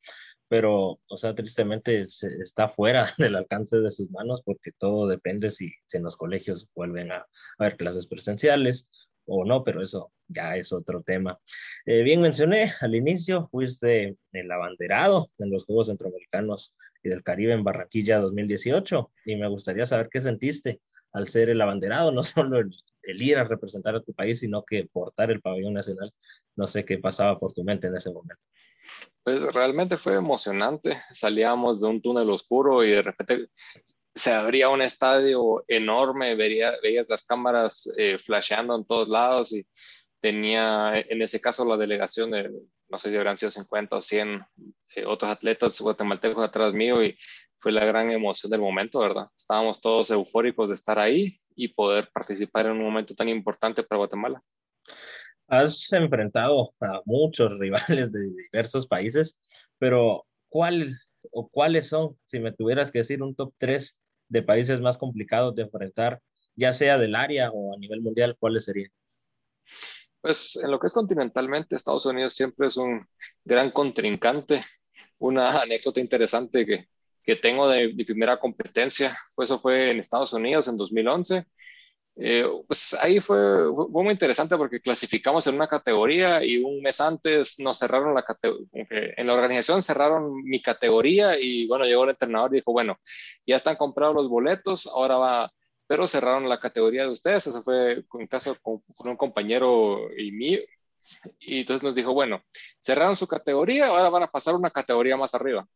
pero, 0.50 1.00
o 1.08 1.18
sea, 1.18 1.36
tristemente 1.36 2.02
está 2.02 2.70
fuera 2.70 3.08
del 3.18 3.36
alcance 3.36 3.78
de 3.78 3.92
sus 3.92 4.10
manos 4.12 4.42
porque 4.46 4.72
todo 4.78 5.08
depende 5.08 5.52
si, 5.52 5.72
si 5.88 5.98
en 5.98 6.04
los 6.04 6.16
colegios 6.16 6.68
vuelven 6.76 7.12
a, 7.12 7.26
haber 7.58 7.78
clases 7.78 8.08
presenciales 8.08 8.88
o 9.26 9.44
no, 9.44 9.64
pero 9.64 9.84
eso 9.84 10.12
ya 10.28 10.56
es 10.56 10.72
otro 10.72 11.04
tema. 11.04 11.40
Eh, 11.86 12.02
bien 12.04 12.22
mencioné 12.22 12.72
al 12.80 12.96
inicio, 12.96 13.50
fuiste 13.52 14.16
el 14.32 14.52
abanderado 14.52 15.30
en 15.38 15.52
los 15.52 15.66
Juegos 15.66 15.88
Centroamericanos 15.88 16.74
y 17.04 17.10
del 17.10 17.24
Caribe 17.24 17.54
en 17.54 17.64
Barranquilla 17.64 18.20
2018 18.20 19.12
y 19.26 19.36
me 19.36 19.48
gustaría 19.48 19.86
saber 19.86 20.10
qué 20.10 20.22
sentiste 20.22 20.80
al 21.12 21.28
ser 21.28 21.50
el 21.50 21.62
abanderado, 21.62 22.12
no 22.14 22.24
solo 22.24 22.60
el, 22.60 22.72
el 23.08 23.22
ir 23.22 23.38
a 23.38 23.46
representar 23.46 23.96
a 23.96 24.04
tu 24.04 24.14
país, 24.14 24.40
sino 24.40 24.64
que 24.64 24.86
portar 24.86 25.32
el 25.32 25.42
pabellón 25.42 25.74
nacional. 25.74 26.14
No 26.56 26.68
sé 26.68 26.84
qué 26.84 26.98
pasaba 26.98 27.36
por 27.36 27.54
tu 27.54 27.64
mente 27.64 27.88
en 27.88 27.96
ese 27.96 28.12
momento. 28.12 28.44
Pues 29.24 29.42
realmente 29.54 29.98
fue 29.98 30.16
emocionante. 30.16 30.98
Salíamos 31.10 31.82
de 31.82 31.88
un 31.88 32.02
túnel 32.02 32.30
oscuro 32.30 32.84
y 32.84 32.92
de 32.92 33.02
repente 33.02 33.48
se 34.14 34.34
abría 34.34 34.70
un 34.70 34.82
estadio 34.82 35.64
enorme, 35.68 36.36
vería, 36.36 36.74
veías 36.82 37.08
las 37.10 37.26
cámaras 37.26 37.94
eh, 37.98 38.18
flasheando 38.18 38.76
en 38.76 38.86
todos 38.86 39.08
lados 39.08 39.54
y 39.54 39.66
tenía 40.20 41.00
en 41.00 41.22
ese 41.22 41.40
caso 41.40 41.64
la 41.66 41.78
delegación 41.78 42.32
de, 42.32 42.52
no 42.90 42.98
sé 42.98 43.10
si 43.10 43.16
habrán 43.16 43.38
sido 43.38 43.52
50 43.52 43.96
o 43.96 44.02
100 44.02 44.42
eh, 44.96 45.06
otros 45.06 45.32
atletas 45.32 45.80
guatemaltecos 45.80 46.44
atrás 46.44 46.74
mío 46.74 47.04
y 47.04 47.18
fue 47.58 47.72
la 47.72 47.86
gran 47.86 48.12
emoción 48.12 48.52
del 48.52 48.62
momento, 48.62 49.00
¿verdad? 49.00 49.28
Estábamos 49.36 49.80
todos 49.80 50.10
eufóricos 50.10 50.70
de 50.70 50.76
estar 50.76 51.00
ahí 51.00 51.38
y 51.58 51.70
poder 51.70 52.10
participar 52.14 52.68
en 52.68 52.74
un 52.74 52.84
momento 52.84 53.16
tan 53.16 53.28
importante 53.28 53.84
para 53.84 53.98
Guatemala. 53.98 54.42
Has 55.48 55.92
enfrentado 55.92 56.74
a 56.80 57.02
muchos 57.06 57.58
rivales 57.60 58.12
de 58.12 58.30
diversos 58.30 58.88
países, 58.88 59.36
pero 59.78 60.26
¿cuál 60.48 60.96
o 61.32 61.50
cuáles 61.50 61.90
son, 61.90 62.18
si 62.26 62.40
me 62.40 62.54
tuvieras 62.54 62.92
que 62.92 63.00
decir 63.00 63.22
un 63.22 63.36
top 63.36 63.54
3 63.58 63.98
de 64.30 64.44
países 64.44 64.80
más 64.80 64.98
complicados 64.98 65.56
de 65.56 65.64
enfrentar, 65.64 66.22
ya 66.56 66.72
sea 66.74 66.98
del 66.98 67.16
área 67.16 67.50
o 67.52 67.74
a 67.74 67.78
nivel 67.78 68.02
mundial, 68.02 68.38
cuáles 68.40 68.66
serían? 68.66 68.92
Pues 70.22 70.58
en 70.58 70.72
lo 70.72 70.80
que 70.80 70.88
es 70.88 70.94
continentalmente, 70.94 71.76
Estados 71.76 72.06
Unidos 72.06 72.34
siempre 72.34 72.68
es 72.68 72.78
un 72.78 73.02
gran 73.44 73.72
contrincante. 73.72 74.62
Una 75.20 75.50
anécdota 75.64 76.00
interesante 76.00 76.66
que 76.66 76.88
que 77.28 77.36
tengo 77.36 77.68
de 77.68 77.94
mi 77.94 78.06
primera 78.06 78.40
competencia. 78.40 79.16
Pues 79.36 79.50
eso 79.50 79.60
fue 79.60 79.92
en 79.92 80.00
Estados 80.00 80.32
Unidos 80.34 80.68
en 80.70 80.78
2011. 80.78 81.44
Eh, 82.20 82.46
pues 82.66 82.96
ahí 82.96 83.20
fue, 83.20 83.38
fue, 83.76 84.04
muy 84.04 84.14
interesante 84.14 84.58
porque 84.58 84.80
clasificamos 84.82 85.46
en 85.46 85.56
una 85.56 85.68
categoría 85.68 86.44
y 86.44 86.58
un 86.58 86.82
mes 86.82 87.00
antes 87.00 87.60
nos 87.60 87.78
cerraron 87.78 88.16
la 88.16 88.24
categoría, 88.24 88.68
en 88.72 89.28
la 89.28 89.34
organización 89.36 89.84
cerraron 89.84 90.44
mi 90.44 90.60
categoría 90.60 91.40
y 91.40 91.68
bueno, 91.68 91.86
llegó 91.86 92.06
el 92.06 92.12
entrenador 92.12 92.52
y 92.52 92.56
dijo, 92.56 92.72
bueno, 92.72 92.98
ya 93.46 93.56
están 93.58 93.76
comprados 93.76 94.16
los 94.16 94.30
boletos, 94.30 94.88
ahora 94.88 95.18
va, 95.18 95.54
pero 95.86 96.08
cerraron 96.08 96.50
la 96.50 96.60
categoría 96.60 97.04
de 97.04 97.12
ustedes, 97.12 97.46
eso 97.46 97.62
fue 97.62 98.04
un 98.14 98.26
caso 98.26 98.58
con, 98.64 98.82
con 98.96 99.12
un 99.12 99.18
compañero 99.18 100.10
y 100.18 100.32
mío, 100.32 100.60
y 101.40 101.60
entonces 101.60 101.84
nos 101.84 101.94
dijo, 101.94 102.14
bueno, 102.14 102.42
cerraron 102.80 103.16
su 103.16 103.28
categoría, 103.28 103.88
ahora 103.88 104.10
van 104.10 104.24
a 104.24 104.32
pasar 104.32 104.56
una 104.56 104.72
categoría 104.72 105.18
más 105.18 105.36
arriba. 105.36 105.68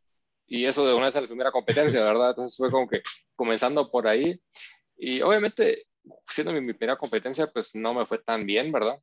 Y 0.53 0.65
eso 0.65 0.85
de 0.85 0.93
una 0.93 1.05
vez 1.05 1.15
a 1.15 1.21
la 1.21 1.27
primera 1.27 1.49
competencia, 1.49 2.03
¿verdad? 2.03 2.31
Entonces 2.31 2.57
fue 2.57 2.69
como 2.69 2.85
que 2.85 3.01
comenzando 3.37 3.89
por 3.89 4.05
ahí. 4.05 4.37
Y 4.97 5.21
obviamente, 5.21 5.85
siendo 6.25 6.51
mi, 6.51 6.73
primera 6.73 6.97
competencia, 6.97 7.47
pues 7.47 7.73
no 7.73 7.93
me 7.93 8.05
fue 8.05 8.17
tan 8.19 8.45
bien, 8.45 8.69
¿verdad? 8.69 8.99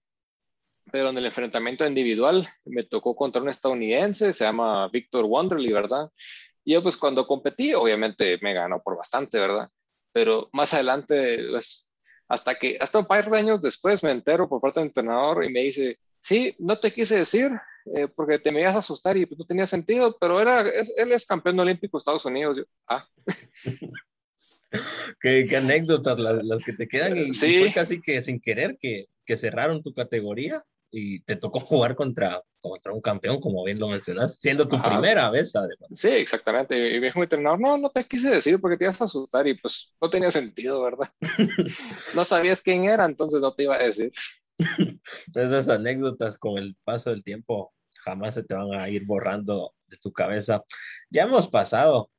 Pero 0.92 1.08
en 1.08 1.16
el 1.16 1.24
enfrentamiento 1.24 1.86
individual 1.86 2.46
me 2.66 2.84
tocó 2.84 3.16
contra 3.16 3.40
un 3.40 3.48
estadounidense, 3.48 4.34
se 4.34 4.44
llama 4.44 4.88
Victor 4.88 5.24
Wonderly, 5.24 5.72
¿verdad? 5.72 6.10
Y 6.64 6.74
yo 6.74 6.82
pues 6.82 6.98
cuando 6.98 7.26
competí, 7.26 7.72
obviamente 7.72 8.38
me 8.42 8.52
ganó 8.52 8.82
por 8.82 8.98
bastante, 8.98 9.38
¿verdad? 9.38 9.70
Pero 10.12 10.50
más 10.52 10.74
adelante, 10.74 11.46
pues, 11.50 11.90
hasta 12.28 12.56
que, 12.58 12.76
hasta 12.78 12.98
un 12.98 13.06
par 13.06 13.30
de 13.30 13.38
años 13.38 13.62
después 13.62 14.04
me 14.04 14.10
entero 14.10 14.50
por 14.50 14.60
parte 14.60 14.80
del 14.80 14.88
entrenador 14.88 15.42
y 15.46 15.48
me 15.50 15.60
dice, 15.60 15.98
Sí, 16.20 16.54
no 16.58 16.78
te 16.78 16.90
quise 16.90 17.16
decir 17.16 17.52
eh, 17.94 18.08
porque 18.14 18.38
te 18.38 18.52
me 18.52 18.60
ibas 18.60 18.74
a 18.74 18.78
asustar 18.78 19.16
y 19.16 19.26
no 19.36 19.44
tenía 19.44 19.66
sentido, 19.66 20.16
pero 20.20 20.40
era, 20.40 20.60
él 20.60 21.12
es 21.12 21.26
campeón 21.26 21.58
olímpico 21.60 21.96
de 21.96 22.00
Estados 22.00 22.24
Unidos. 22.24 22.62
ah. 22.88 23.06
qué, 25.20 25.56
anécdotas 25.56 26.18
las, 26.18 26.60
que 26.60 26.72
te 26.72 26.88
quedan 26.88 27.16
y, 27.16 27.32
fue 27.32 27.72
casi 27.72 28.00
que 28.00 28.20
sin 28.22 28.40
querer 28.40 28.76
que, 28.80 29.06
que, 29.24 29.36
cerraron 29.36 29.82
tu 29.82 29.94
categoría 29.94 30.62
y 30.90 31.20
te 31.20 31.36
tocó 31.36 31.60
jugar 31.60 31.94
contra, 31.94 32.42
contra 32.60 32.92
un 32.92 33.00
campeón, 33.00 33.40
como 33.40 33.64
bien 33.64 33.78
lo 33.78 33.88
mencionas, 33.88 34.36
siendo 34.36 34.68
tu 34.68 34.80
primera 34.80 35.30
vez 35.30 35.54
además. 35.54 35.88
Sí, 35.92 36.08
exactamente. 36.08 36.94
Y 36.94 37.00
me 37.00 37.06
dijo 37.06 37.20
mi 37.20 37.24
entrenador, 37.24 37.60
no, 37.60 37.78
no 37.78 37.90
te 37.90 38.04
quise 38.04 38.30
decir 38.30 38.60
porque 38.60 38.76
te 38.76 38.84
ibas 38.84 39.00
a 39.00 39.04
asustar 39.04 39.46
y 39.46 39.54
pues 39.54 39.94
no 40.00 40.10
tenía 40.10 40.30
sentido, 40.30 40.82
¿verdad? 40.82 41.10
no 42.14 42.24
sabías 42.24 42.62
quién 42.62 42.84
era, 42.84 43.04
entonces 43.04 43.40
no 43.40 43.54
te 43.54 43.64
iba 43.64 43.76
a 43.76 43.82
decir. 43.82 44.12
Esas 45.34 45.68
anécdotas 45.68 46.38
con 46.38 46.58
el 46.58 46.76
paso 46.84 47.10
del 47.10 47.22
tiempo 47.22 47.72
jamás 48.04 48.34
se 48.34 48.42
te 48.42 48.54
van 48.54 48.72
a 48.74 48.88
ir 48.88 49.04
borrando 49.06 49.74
de 49.86 49.96
tu 49.98 50.12
cabeza. 50.12 50.64
Ya 51.10 51.24
hemos 51.24 51.48
pasado 51.48 52.10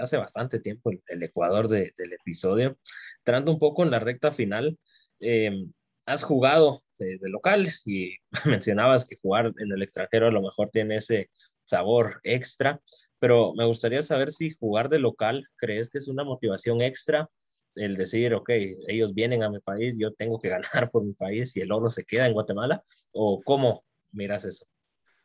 hace 0.00 0.16
bastante 0.16 0.60
tiempo 0.60 0.90
el, 1.06 1.22
Ecuador 1.22 1.68
del 1.68 2.12
episodio. 2.12 2.78
Entrando 3.18 3.52
un 3.52 3.58
poco 3.58 3.82
en 3.82 3.90
la 3.90 3.98
recta 3.98 4.32
final, 4.32 4.78
em, 5.20 5.72
has 6.06 6.22
jugado 6.22 6.80
de, 6.98 7.18
local 7.22 7.72
y 7.84 8.16
mencionabas 8.62 9.04
que 9.04 9.16
jugar 9.16 9.52
en 9.58 9.72
el 9.72 9.82
extranjero 9.82 10.28
a 10.28 10.30
lo 10.32 10.42
mejor 10.42 10.70
tiene 10.70 10.96
ese 10.96 11.30
sabor 11.64 12.20
extra, 12.24 12.80
pero 13.18 13.54
me 13.54 13.64
gustaría 13.64 14.02
saber 14.02 14.30
si 14.30 14.50
jugar 14.50 14.88
de 14.88 14.98
local 14.98 15.46
crees 15.56 15.88
que 15.88 15.98
es 15.98 16.08
una 16.08 16.24
motivación 16.24 16.82
extra 16.82 17.28
el 17.74 17.96
decir, 17.96 18.34
ok, 18.34 18.50
ellos 18.88 19.14
vienen 19.14 19.42
a 19.42 19.50
mi 19.50 19.60
país, 19.60 19.94
yo 19.98 20.12
tengo 20.12 20.40
que 20.40 20.48
ganar 20.82 20.90
por 20.90 21.04
mi 21.04 21.12
país 21.12 21.56
y 21.56 21.60
el 21.60 21.72
oro 21.72 21.90
se 21.90 22.04
queda 22.04 22.26
en 22.26 22.32
Guatemala? 22.32 22.82
¿O 23.12 23.42
cómo 23.42 23.84
miras 24.12 24.44
eso? 24.44 24.66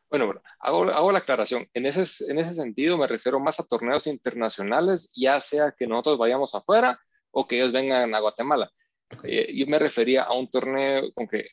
Bueno, 0.08 0.34
hago, 0.58 0.90
hago, 0.90 1.12
la 1.12 1.20
aclaración. 1.20 1.68
En 1.72 1.86
ese, 1.86 2.02
en 2.30 2.38
ese 2.40 2.54
sentido 2.54 2.98
me 2.98 3.06
refiero 3.06 3.38
más 3.38 3.60
a 3.60 3.66
torneos 3.66 4.08
internacionales, 4.08 5.12
ya 5.14 5.40
sea 5.40 5.72
que 5.76 5.86
nosotros 5.86 6.18
vayamos 6.18 6.54
afuera 6.54 6.98
o 7.30 7.46
que 7.46 7.56
ellos 7.56 7.70
vengan 7.70 8.12
a 8.12 8.18
Guatemala. 8.18 8.70
Eh, 9.24 9.52
yo 9.54 9.66
me 9.66 9.78
refería 9.78 10.24
a 10.24 10.32
un 10.32 10.50
torneo 10.50 11.12
con 11.12 11.28
que 11.28 11.50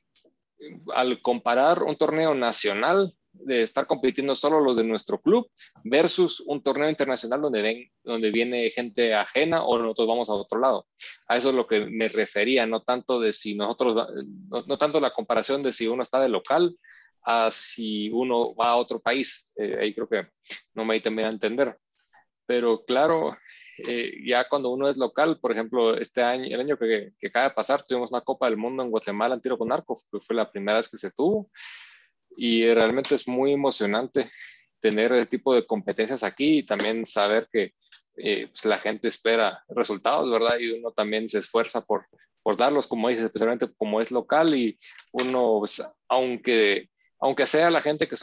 al 0.94 1.22
comparar 1.22 1.84
un 1.84 1.96
torneo 1.96 2.34
nacional 2.34 3.14
de 3.43 3.63
estar 3.63 3.88
compitiendo 3.88 4.36
solo 4.36 4.60
los 4.60 4.78
de 4.78 4.84
nuestro 4.84 5.19
club 5.19 5.50
versus 5.84 6.41
un 6.41 6.62
torneo 6.62 6.89
internacional 6.89 7.41
donde, 7.41 7.62
ven, 7.62 7.91
donde 8.04 8.32
viene 8.32 8.69
gente 8.69 9.13
ajena 9.13 9.63
o 9.63 9.78
nosotros 9.78 10.08
vamos 10.08 10.30
a 10.30 10.34
otro 10.34 10.60
lado. 10.60 10.88
A 11.28 11.38
eso 11.38 11.50
es 11.50 11.56
lo 11.56 11.67
que 11.67 11.86
me 11.86 12.10
refería, 12.10 12.65
no 12.65 12.82
tanto 12.82 13.19
de 13.19 13.34
si 13.34 13.56
nosotros, 13.56 14.08
no, 14.50 14.78
tanto 14.78 15.00
la 15.00 15.13
comparación 15.13 15.63
de 15.63 15.71
si 15.71 15.88
uno 15.88 16.04
está 16.04 16.19
de 16.19 16.30
local 16.30 16.76
a 17.23 17.50
si 17.52 18.10
uno 18.10 18.56
va 18.56 18.69
a 18.69 18.78
otro 18.78 19.00
país. 19.00 19.54
Eh, 19.58 19.78
ahí 19.82 19.93
creo 19.93 20.08
que 20.08 20.28
no 20.73 20.86
me 20.86 21.00
también 21.02 21.28
a 21.28 21.32
entender. 21.32 21.78
Pero 22.45 22.86
claro, 22.86 23.38
eh, 23.88 24.13
ya 24.26 24.47
cuando 24.47 24.69
uno 24.69 24.88
es 24.88 24.95
local, 24.95 25.38
por 25.39 25.52
ejemplo, 25.52 25.97
este 25.97 26.23
año, 26.23 26.45
el 26.45 26.60
año 26.62 26.78
que, 26.78 27.12
que 27.19 27.28
acaba 27.28 27.50
de 27.50 27.56
pasar, 27.56 27.84
tuvimos 27.84 28.12
una 28.12 28.21
Copa 28.21 28.47
del 28.47 28.56
Mundo 28.56 28.84
en 28.84 28.89
Guatemala 28.89 29.36
en 29.36 29.41
tiro 29.41 29.58
con 29.58 29.71
arco, 29.71 30.00
que 30.12 30.19
fue 30.21 30.36
la 30.36 30.50
primera 30.50 30.78
vez 30.78 30.89
que 30.89 30.97
se 30.97 31.12
tuvo 31.12 31.50
y 32.38 32.71
realmente 32.71 33.15
es 33.15 33.28
muy 33.28 33.52
emocionante 33.52 34.30
tener 34.80 35.12
ese 35.12 35.26
tipo 35.26 35.56
de 35.56 35.65
competencias 35.65 36.23
aquí 36.23 36.60
y 36.60 36.65
también 36.65 37.06
saber 37.06 37.50
que 37.52 37.73
eh, 38.15 38.47
pues, 38.47 38.63
la 38.65 38.78
gente 38.78 39.08
espera 39.08 39.63
resultados, 39.69 40.32
¿verdad? 40.32 40.58
Y 40.60 40.71
uno 40.71 40.91
también 40.91 41.28
se 41.28 41.39
esfuerza 41.39 41.82
por, 41.82 42.06
por 42.43 42.56
darlos, 42.56 42.88
como 42.88 43.10
dices, 43.10 43.26
especialmente 43.26 43.67
como 43.76 44.00
es 44.02 44.12
local 44.12 44.56
y 44.56 44.80
uno, 45.13 45.58
pues, 45.60 45.84
aunque, 46.08 46.89
aunque 47.19 47.47
sea 47.47 47.71
la 47.71 47.82
gente 47.82 48.08
que, 48.08 48.15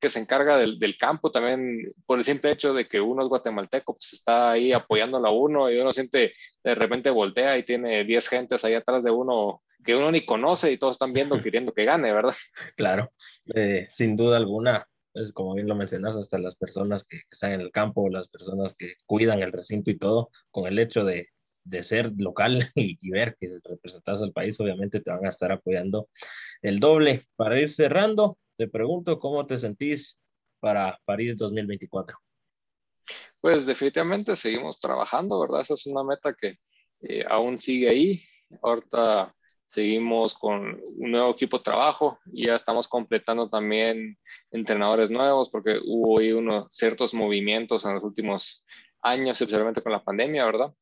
que 0.00 0.10
se 0.10 0.20
encarga 0.20 0.56
del, 0.58 0.78
del, 0.78 0.96
campo, 0.96 1.32
también 1.32 1.92
por 2.06 2.18
el 2.18 2.24
simple 2.24 2.52
hecho 2.52 2.72
de 2.72 2.88
que 2.88 3.00
uno 3.00 3.22
es 3.22 3.28
guatemalteco, 3.28 3.94
pues 3.94 4.12
está 4.12 4.52
ahí 4.52 4.72
apoyándolo 4.72 5.26
a 5.26 5.32
uno 5.32 5.70
y 5.70 5.78
uno 5.78 5.92
siente, 5.92 6.34
de 6.62 6.74
repente 6.76 7.10
voltea 7.10 7.58
y 7.58 7.64
tiene 7.64 8.04
10 8.04 8.28
gentes 8.28 8.64
ahí 8.64 8.74
atrás 8.74 9.02
de 9.02 9.10
uno 9.10 9.62
que 9.86 9.94
uno 9.94 10.10
ni 10.10 10.26
conoce 10.26 10.72
y 10.72 10.78
todos 10.78 10.96
están 10.96 11.12
viendo 11.12 11.40
queriendo 11.42 11.72
que 11.72 11.84
gane, 11.84 12.12
¿verdad? 12.12 12.34
Claro, 12.76 13.12
eh, 13.54 13.86
sin 13.88 14.16
duda 14.16 14.36
alguna, 14.36 14.86
es 15.14 15.32
como 15.32 15.54
bien 15.54 15.68
lo 15.68 15.74
mencionas, 15.74 16.16
hasta 16.16 16.38
las 16.38 16.56
personas 16.56 17.04
que, 17.04 17.20
están 17.30 17.52
en 17.52 17.60
el 17.60 17.70
campo, 17.70 18.10
las 18.10 18.28
personas 18.28 18.74
que 18.76 18.94
cuidan 19.06 19.42
el 19.42 19.52
recinto 19.52 19.90
y 19.90 19.98
todo, 19.98 20.30
con 20.50 20.66
el 20.66 20.78
hecho 20.78 21.04
de, 21.04 21.28
de 21.64 21.82
ser 21.82 22.12
local 22.16 22.70
y, 22.74 23.10
ver 23.10 23.36
que 23.40 23.48
representas 23.64 24.20
al 24.20 24.32
país, 24.32 24.58
obviamente 24.60 25.00
te 25.00 25.10
van 25.10 25.24
a 25.24 25.30
estar 25.30 25.52
apoyando 25.52 26.08
el 26.62 26.80
doble. 26.80 27.22
Para 27.36 27.60
ir 27.60 27.70
cerrando, 27.70 28.38
te 28.56 28.68
pregunto 28.68 29.18
cómo 29.18 29.46
te 29.46 29.56
sentís 29.56 30.18
para 30.60 30.98
París 31.04 31.36
2024. 31.36 32.18
Pues 33.40 33.66
definitivamente 33.66 34.34
seguimos 34.34 34.80
trabajando, 34.80 35.38
¿verdad? 35.40 35.60
Esa 35.60 35.74
es 35.74 35.86
una 35.86 36.02
meta 36.02 36.34
que 36.34 36.54
eh, 37.02 37.24
aún 37.28 37.58
sigue 37.58 37.88
ahí. 37.88 38.24
Ahorita 38.62 39.34
seguimos 39.66 40.34
con 40.34 40.80
un 40.96 41.10
nuevo 41.10 41.30
equipo 41.30 41.58
de 41.58 41.64
trabajo 41.64 42.18
y 42.32 42.46
ya 42.46 42.54
estamos 42.54 42.88
completando 42.88 43.48
también 43.48 44.18
entrenadores 44.50 45.10
nuevos 45.10 45.50
porque 45.50 45.78
hubo 45.84 46.18
ahí 46.18 46.32
unos 46.32 46.68
ciertos 46.74 47.14
movimientos 47.14 47.84
en 47.84 47.94
los 47.94 48.04
últimos 48.04 48.64
años, 49.02 49.40
especialmente 49.40 49.82
con 49.82 49.92
la 49.92 50.02
pandemia, 50.02 50.44
¿verdad? 50.44 50.72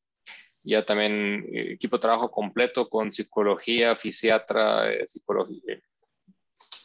Ya 0.63 0.83
también 0.83 1.45
eh, 1.53 1.73
equipo 1.73 1.97
de 1.97 2.01
trabajo 2.01 2.31
completo 2.31 2.89
con 2.89 3.11
psicología, 3.11 3.95
fisiatra, 3.95 4.91
eh, 4.91 5.05
psicología, 5.05 5.79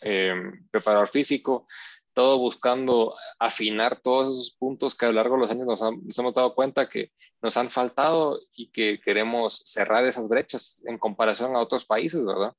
eh, 0.02 0.34
preparador 0.70 1.08
físico, 1.08 1.66
todo 2.12 2.38
buscando 2.38 3.14
afinar 3.38 4.00
todos 4.00 4.34
esos 4.34 4.56
puntos 4.56 4.94
que 4.94 5.06
a 5.06 5.08
lo 5.08 5.14
largo 5.14 5.36
de 5.36 5.40
los 5.42 5.50
años 5.50 5.66
nos, 5.66 6.18
hemos 6.18 6.34
dado 6.34 6.54
cuenta 6.54 6.88
que 6.88 7.12
nos 7.42 7.56
han 7.56 7.68
faltado 7.68 8.38
y 8.54 8.70
que 8.70 9.00
queremos 9.00 9.56
cerrar 9.64 10.04
esas 10.04 10.28
brechas 10.28 10.82
en 10.86 10.98
comparación 10.98 11.54
a 11.54 11.60
otros 11.60 11.84
países, 11.84 12.24
¿verdad? 12.24 12.52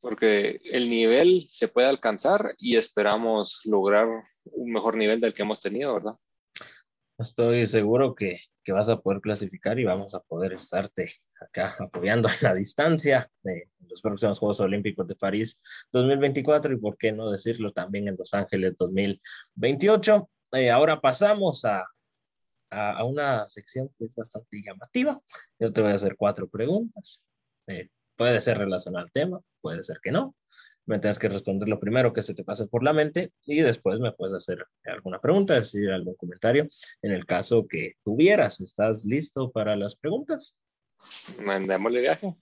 Porque 0.00 0.60
el 0.64 0.90
nivel 0.90 1.46
se 1.48 1.68
puede 1.68 1.88
alcanzar 1.88 2.54
y 2.58 2.76
esperamos 2.76 3.60
lograr 3.64 4.08
un 4.52 4.72
mejor 4.72 4.96
nivel 4.96 5.20
del 5.20 5.32
que 5.32 5.42
hemos 5.42 5.60
tenido, 5.60 5.94
¿verdad? 5.94 6.14
Estoy 7.18 7.66
seguro 7.66 8.14
que, 8.14 8.40
que 8.64 8.72
vas 8.72 8.88
a 8.88 9.00
poder 9.00 9.20
clasificar 9.20 9.78
y 9.78 9.84
vamos 9.84 10.14
a 10.14 10.20
poder 10.20 10.54
estarte 10.54 11.14
acá 11.42 11.76
apoyando 11.78 12.28
a 12.28 12.32
la 12.42 12.54
distancia 12.54 13.30
de 13.42 13.68
los 13.88 14.00
próximos 14.00 14.38
Juegos 14.38 14.60
Olímpicos 14.60 15.06
de 15.06 15.16
París 15.16 15.60
2024 15.92 16.72
y 16.72 16.76
por 16.78 16.96
qué 16.96 17.12
no 17.12 17.30
decirlo 17.30 17.72
también 17.72 18.08
en 18.08 18.16
Los 18.16 18.32
Ángeles 18.34 18.74
2028. 18.78 20.30
Eh, 20.52 20.70
ahora 20.70 21.00
pasamos 21.00 21.64
a, 21.64 21.84
a, 22.70 23.04
una 23.04 23.48
sección 23.48 23.90
que 23.98 24.06
es 24.06 24.14
bastante 24.14 24.62
llamativa. 24.64 25.20
Yo 25.58 25.72
te 25.72 25.80
voy 25.80 25.92
a 25.92 25.94
hacer 25.94 26.16
cuatro 26.16 26.48
preguntas. 26.48 27.22
Eh, 27.66 27.88
puede 28.16 28.40
ser 28.40 28.58
relacionado 28.58 29.04
al 29.04 29.12
tema, 29.12 29.40
puede 29.60 29.82
ser 29.82 29.98
que 30.02 30.10
no. 30.10 30.34
Me 30.84 30.98
tienes 30.98 31.18
que 31.18 31.28
responder 31.28 31.68
lo 31.68 31.78
primero 31.78 32.12
que 32.12 32.22
se 32.22 32.34
te 32.34 32.42
pase 32.42 32.66
por 32.66 32.82
la 32.82 32.92
mente 32.92 33.32
y 33.44 33.60
después 33.60 34.00
me 34.00 34.12
puedes 34.12 34.34
hacer 34.34 34.64
alguna 34.84 35.20
pregunta, 35.20 35.54
decir 35.54 35.90
algún 35.90 36.16
comentario 36.16 36.68
en 37.02 37.12
el 37.12 37.24
caso 37.24 37.66
que 37.68 37.94
tuvieras. 38.04 38.60
¿Estás 38.60 39.04
listo 39.04 39.52
para 39.52 39.76
las 39.76 39.94
preguntas? 39.94 40.56
Mandémosle 41.44 42.00
viaje. 42.00 42.34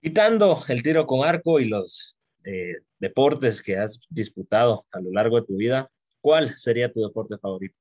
Quitando 0.00 0.62
el 0.68 0.82
tiro 0.82 1.06
con 1.06 1.26
arco 1.26 1.60
y 1.60 1.66
los 1.66 2.16
eh, 2.44 2.74
deportes 2.98 3.62
que 3.62 3.78
has 3.78 4.00
disputado 4.10 4.84
a 4.92 5.00
lo 5.00 5.10
largo 5.10 5.40
de 5.40 5.46
tu 5.46 5.56
vida, 5.56 5.90
¿cuál 6.20 6.56
sería 6.56 6.92
tu 6.92 7.00
deporte 7.02 7.38
favorito? 7.38 7.76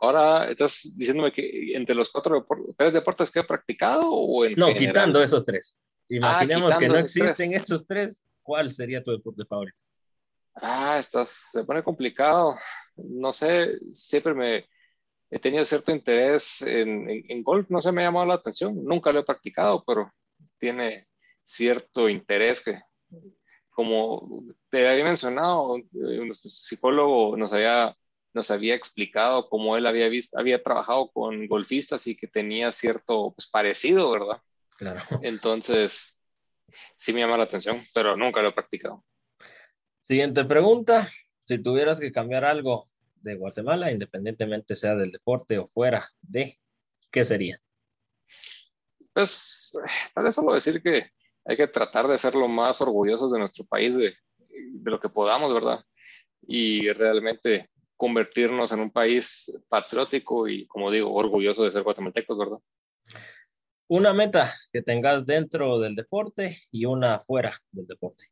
Ahora 0.00 0.48
estás 0.50 0.94
diciéndome 0.96 1.32
que 1.32 1.74
entre 1.74 1.94
los 1.94 2.10
cuatro 2.10 2.46
tres 2.76 2.92
deportes 2.92 3.30
que 3.30 3.40
he 3.40 3.44
practicado 3.44 4.10
o 4.10 4.44
en 4.44 4.54
No, 4.54 4.72
quitando 4.72 5.22
esos 5.22 5.44
tres. 5.44 5.76
Imaginemos 6.08 6.76
que 6.76 6.88
no 6.88 6.96
existen 6.96 7.52
esos 7.52 7.86
tres. 7.86 8.24
¿Cuál 8.42 8.72
sería 8.72 9.02
tu 9.02 9.10
deporte 9.10 9.44
favorito? 9.44 9.76
Ah, 10.54 10.98
estás, 10.98 11.48
se 11.52 11.64
pone 11.64 11.82
complicado. 11.82 12.56
No 12.96 13.32
sé, 13.32 13.78
siempre 13.92 14.34
me 14.34 14.66
he 15.30 15.38
tenido 15.38 15.64
cierto 15.64 15.92
interés 15.92 16.62
en, 16.62 17.24
en, 17.28 17.42
golf, 17.42 17.68
no 17.70 17.80
se 17.80 17.92
me 17.92 18.02
ha 18.02 18.06
llamado 18.06 18.26
la 18.26 18.34
atención, 18.34 18.82
nunca 18.84 19.12
lo 19.12 19.20
he 19.20 19.24
practicado, 19.24 19.84
pero 19.86 20.10
tiene 20.58 21.06
cierto 21.44 22.08
interés 22.08 22.64
que, 22.64 22.80
como 23.70 24.44
te 24.70 24.88
había 24.88 25.04
mencionado, 25.04 25.76
eh, 25.76 26.24
nuestro 26.26 26.50
psicólogo 26.50 27.36
nos 27.36 27.52
había, 27.52 27.94
nos 28.32 28.50
había 28.50 28.74
explicado 28.74 29.48
cómo 29.48 29.76
él 29.76 29.86
había, 29.86 30.08
visto, 30.08 30.38
había 30.38 30.62
trabajado 30.62 31.10
con 31.10 31.46
golfistas 31.46 32.06
y 32.06 32.16
que 32.16 32.26
tenía 32.26 32.72
cierto 32.72 33.32
pues, 33.36 33.48
parecido, 33.48 34.10
¿verdad? 34.10 34.42
Claro. 34.76 35.00
Entonces, 35.22 36.18
sí 36.96 37.12
me 37.12 37.20
llama 37.20 37.36
la 37.36 37.44
atención, 37.44 37.80
pero 37.94 38.16
nunca 38.16 38.40
lo 38.40 38.48
he 38.48 38.52
practicado. 38.52 39.02
Siguiente 40.06 40.44
pregunta. 40.44 41.10
Si 41.44 41.62
tuvieras 41.62 41.98
que 42.00 42.12
cambiar 42.12 42.44
algo 42.44 42.88
de 43.22 43.34
Guatemala, 43.36 43.90
independientemente 43.90 44.74
sea 44.74 44.94
del 44.94 45.12
deporte 45.12 45.58
o 45.58 45.66
fuera 45.66 46.08
de, 46.20 46.58
¿qué 47.10 47.24
sería? 47.24 47.60
Pues 49.14 49.72
tal 50.14 50.24
vez 50.24 50.34
solo 50.34 50.54
decir 50.54 50.82
que 50.82 51.10
hay 51.44 51.56
que 51.56 51.66
tratar 51.66 52.06
de 52.06 52.18
ser 52.18 52.34
lo 52.34 52.48
más 52.48 52.80
orgullosos 52.80 53.32
de 53.32 53.38
nuestro 53.38 53.64
país, 53.64 53.96
de, 53.96 54.14
de 54.48 54.90
lo 54.90 55.00
que 55.00 55.08
podamos, 55.08 55.52
¿verdad? 55.52 55.82
Y 56.46 56.90
realmente 56.92 57.70
convertirnos 57.96 58.70
en 58.72 58.80
un 58.80 58.90
país 58.90 59.60
patriótico 59.68 60.46
y, 60.46 60.66
como 60.66 60.90
digo, 60.90 61.12
orgulloso 61.12 61.64
de 61.64 61.70
ser 61.70 61.82
guatemaltecos, 61.82 62.38
¿verdad? 62.38 62.58
Una 63.88 64.12
meta 64.12 64.54
que 64.72 64.82
tengas 64.82 65.26
dentro 65.26 65.80
del 65.80 65.96
deporte 65.96 66.62
y 66.70 66.84
una 66.84 67.18
fuera 67.20 67.58
del 67.72 67.86
deporte. 67.86 68.26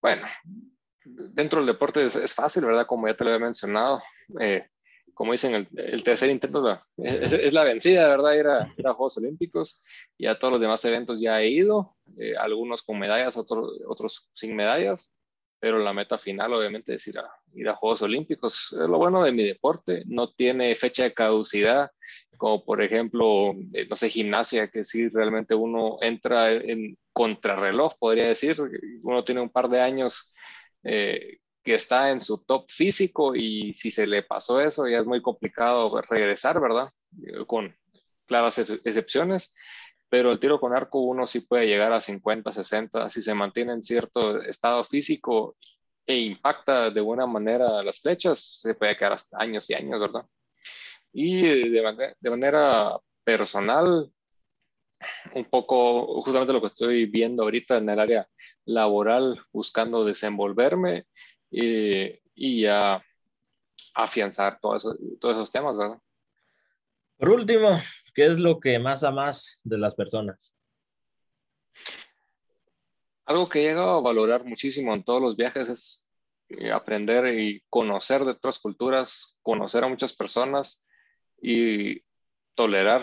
Bueno, 0.00 0.26
dentro 1.06 1.60
del 1.60 1.66
deporte 1.66 2.04
es, 2.04 2.34
fácil, 2.34 2.64
¿verdad? 2.64 2.86
Como 2.86 3.06
ya 3.06 3.14
te 3.14 3.24
lo 3.24 3.30
había 3.30 3.46
mencionado. 3.46 4.00
Eh, 4.40 4.66
como 5.14 5.32
dicen, 5.32 5.66
el, 5.74 6.04
tercer 6.04 6.28
intento 6.28 6.78
es, 6.98 7.52
la 7.54 7.64
vencida, 7.64 8.06
¿verdad? 8.08 8.34
Ir 8.34 8.46
a, 8.48 8.74
ir 8.76 8.86
a, 8.86 8.92
Juegos 8.92 9.16
Olímpicos 9.16 9.82
y 10.18 10.26
a 10.26 10.38
todos 10.38 10.52
los 10.52 10.60
demás 10.60 10.84
eventos 10.84 11.18
ya 11.18 11.40
he 11.40 11.48
ido, 11.48 11.90
eh, 12.18 12.34
algunos 12.36 12.82
con 12.82 12.98
medallas, 12.98 13.36
otros, 13.38 13.80
otros 13.88 14.28
sin 14.34 14.54
medallas, 14.54 15.16
pero 15.58 15.78
la 15.78 15.94
meta 15.94 16.18
final 16.18 16.52
obviamente 16.52 16.94
es 16.94 17.06
ir 17.08 17.18
a, 17.18 17.30
ir 17.54 17.66
a 17.68 17.76
Juegos 17.76 18.02
Olímpicos. 18.02 18.76
Es 18.78 18.88
lo 18.88 18.98
bueno 18.98 19.22
de 19.22 19.32
mi 19.32 19.44
deporte, 19.44 20.02
no 20.06 20.32
tiene 20.32 20.74
fecha 20.74 21.04
de 21.04 21.14
caducidad, 21.14 21.90
como 22.36 22.62
por 22.62 22.82
ejemplo, 22.82 23.52
eh, 23.72 23.86
no 23.88 23.96
sé, 23.96 24.10
gimnasia, 24.10 24.68
que 24.68 24.84
si 24.84 25.08
realmente 25.08 25.54
uno 25.54 25.96
entra 26.02 26.52
en 26.52 26.98
contrarreloj, 27.14 27.94
podría 27.98 28.26
decir, 28.26 28.60
uno 29.02 29.24
tiene 29.24 29.40
un 29.40 29.48
par 29.48 29.68
de 29.70 29.80
años 29.80 30.34
eh, 30.86 31.38
que 31.64 31.74
está 31.74 32.12
en 32.12 32.20
su 32.20 32.44
top 32.44 32.70
físico 32.70 33.34
y 33.34 33.72
si 33.72 33.90
se 33.90 34.06
le 34.06 34.22
pasó 34.22 34.60
eso 34.60 34.86
ya 34.86 35.00
es 35.00 35.06
muy 35.06 35.20
complicado 35.20 36.00
regresar, 36.02 36.60
¿verdad? 36.60 36.90
Eh, 37.26 37.44
con 37.44 37.76
claras 38.24 38.58
excepciones, 38.58 39.52
pero 40.08 40.30
el 40.30 40.38
tiro 40.38 40.60
con 40.60 40.76
arco 40.76 41.00
uno 41.00 41.26
sí 41.26 41.40
puede 41.40 41.66
llegar 41.66 41.92
a 41.92 42.00
50, 42.00 42.52
60 42.52 43.10
si 43.10 43.20
se 43.20 43.34
mantiene 43.34 43.72
en 43.72 43.82
cierto 43.82 44.40
estado 44.42 44.84
físico 44.84 45.56
e 46.06 46.18
impacta 46.20 46.90
de 46.90 47.00
buena 47.00 47.26
manera 47.26 47.82
las 47.82 48.00
flechas, 48.00 48.60
se 48.60 48.74
puede 48.74 48.96
quedar 48.96 49.14
hasta 49.14 49.36
años 49.40 49.68
y 49.68 49.74
años, 49.74 49.98
¿verdad? 49.98 50.24
Y 51.12 51.42
de, 51.42 52.14
de 52.20 52.30
manera 52.30 52.96
personal, 53.24 54.12
un 55.34 55.44
poco 55.44 56.22
justamente 56.22 56.52
lo 56.52 56.60
que 56.60 56.66
estoy 56.66 57.06
viendo 57.06 57.42
ahorita 57.42 57.78
en 57.78 57.88
el 57.88 57.98
área 57.98 58.28
laboral, 58.64 59.38
buscando 59.52 60.04
desenvolverme 60.04 61.06
eh, 61.50 62.20
y 62.34 62.66
a 62.66 63.02
afianzar 63.94 64.58
todos 64.60 64.98
esos 65.22 65.52
temas, 65.52 65.76
¿verdad? 65.76 65.98
Por 67.18 67.30
último, 67.30 67.80
¿qué 68.14 68.26
es 68.26 68.38
lo 68.38 68.60
que 68.60 68.78
más 68.78 69.04
amas 69.04 69.60
de 69.64 69.78
las 69.78 69.94
personas? 69.94 70.54
Algo 73.24 73.48
que 73.48 73.60
he 73.60 73.68
llegado 73.68 73.96
a 73.96 74.00
valorar 74.00 74.44
muchísimo 74.44 74.94
en 74.94 75.02
todos 75.02 75.22
los 75.22 75.36
viajes 75.36 75.68
es 75.68 76.08
eh, 76.48 76.70
aprender 76.70 77.38
y 77.38 77.62
conocer 77.68 78.24
de 78.24 78.32
otras 78.32 78.58
culturas, 78.58 79.38
conocer 79.42 79.82
a 79.82 79.88
muchas 79.88 80.14
personas 80.14 80.86
y 81.40 82.02
tolerar 82.54 83.02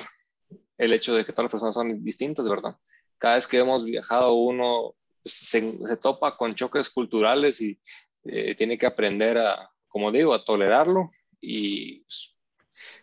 el 0.77 0.93
hecho 0.93 1.15
de 1.15 1.25
que 1.25 1.31
todas 1.31 1.45
las 1.45 1.51
personas 1.51 1.75
son 1.75 2.03
distintas, 2.03 2.47
¿verdad? 2.49 2.75
Cada 3.19 3.35
vez 3.35 3.47
que 3.47 3.59
hemos 3.59 3.85
viajado 3.85 4.33
uno 4.33 4.95
se, 5.23 5.77
se 5.77 5.97
topa 5.97 6.35
con 6.37 6.55
choques 6.55 6.89
culturales 6.89 7.61
y 7.61 7.79
eh, 8.25 8.55
tiene 8.55 8.77
que 8.77 8.85
aprender 8.85 9.37
a, 9.37 9.69
como 9.87 10.11
digo, 10.11 10.33
a 10.33 10.43
tolerarlo 10.43 11.07
y 11.41 11.99
pues, 12.01 12.35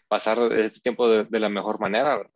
pasar 0.09 0.39
este 0.53 0.81
tiempo 0.81 1.09
de, 1.09 1.41
la 1.41 1.49
mejor 1.49 1.81
manera. 1.81 2.17
¿verdad? 2.17 2.33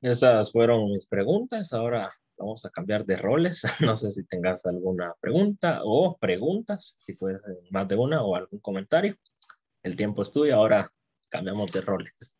Esas 0.00 0.52
fueron 0.52 0.90
mis 0.90 1.06
preguntas. 1.06 1.72
Ahora 1.72 2.12
vamos 2.38 2.64
a 2.64 2.70
cambiar 2.70 3.04
de 3.04 3.16
roles. 3.16 3.62
No 3.80 3.96
sé 3.96 4.10
si 4.10 4.24
tengas 4.26 4.64
alguna 4.66 5.14
pregunta 5.20 5.80
o 5.84 6.16
preguntas, 6.16 6.96
si 7.00 7.14
puedes 7.14 7.42
más 7.70 7.88
de 7.88 7.96
una 7.96 8.22
o 8.22 8.36
algún 8.36 8.60
comentario. 8.60 9.16
El 9.82 9.96
tiempo 9.96 10.22
es 10.22 10.30
tuyo. 10.30 10.54
Ahora 10.54 10.90
cambiamos 11.28 11.70
de 11.72 11.80
roles. 11.80 12.34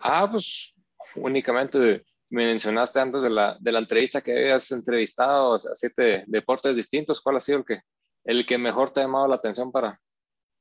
Ah, 0.00 0.28
pues 0.30 0.73
únicamente 1.16 2.04
me 2.30 2.46
mencionaste 2.46 3.00
antes 3.00 3.22
de 3.22 3.30
la, 3.30 3.56
de 3.60 3.72
la 3.72 3.78
entrevista 3.78 4.22
que 4.22 4.32
habías 4.32 4.70
entrevistado 4.72 5.54
a 5.54 5.58
siete 5.58 6.24
deportes 6.26 6.76
distintos. 6.76 7.20
¿Cuál 7.20 7.36
ha 7.36 7.40
sido 7.40 7.58
el 7.58 7.64
que, 7.64 7.80
el 8.24 8.46
que 8.46 8.58
mejor 8.58 8.90
te 8.90 9.00
ha 9.00 9.04
llamado 9.04 9.28
la 9.28 9.36
atención 9.36 9.70
para, 9.70 9.98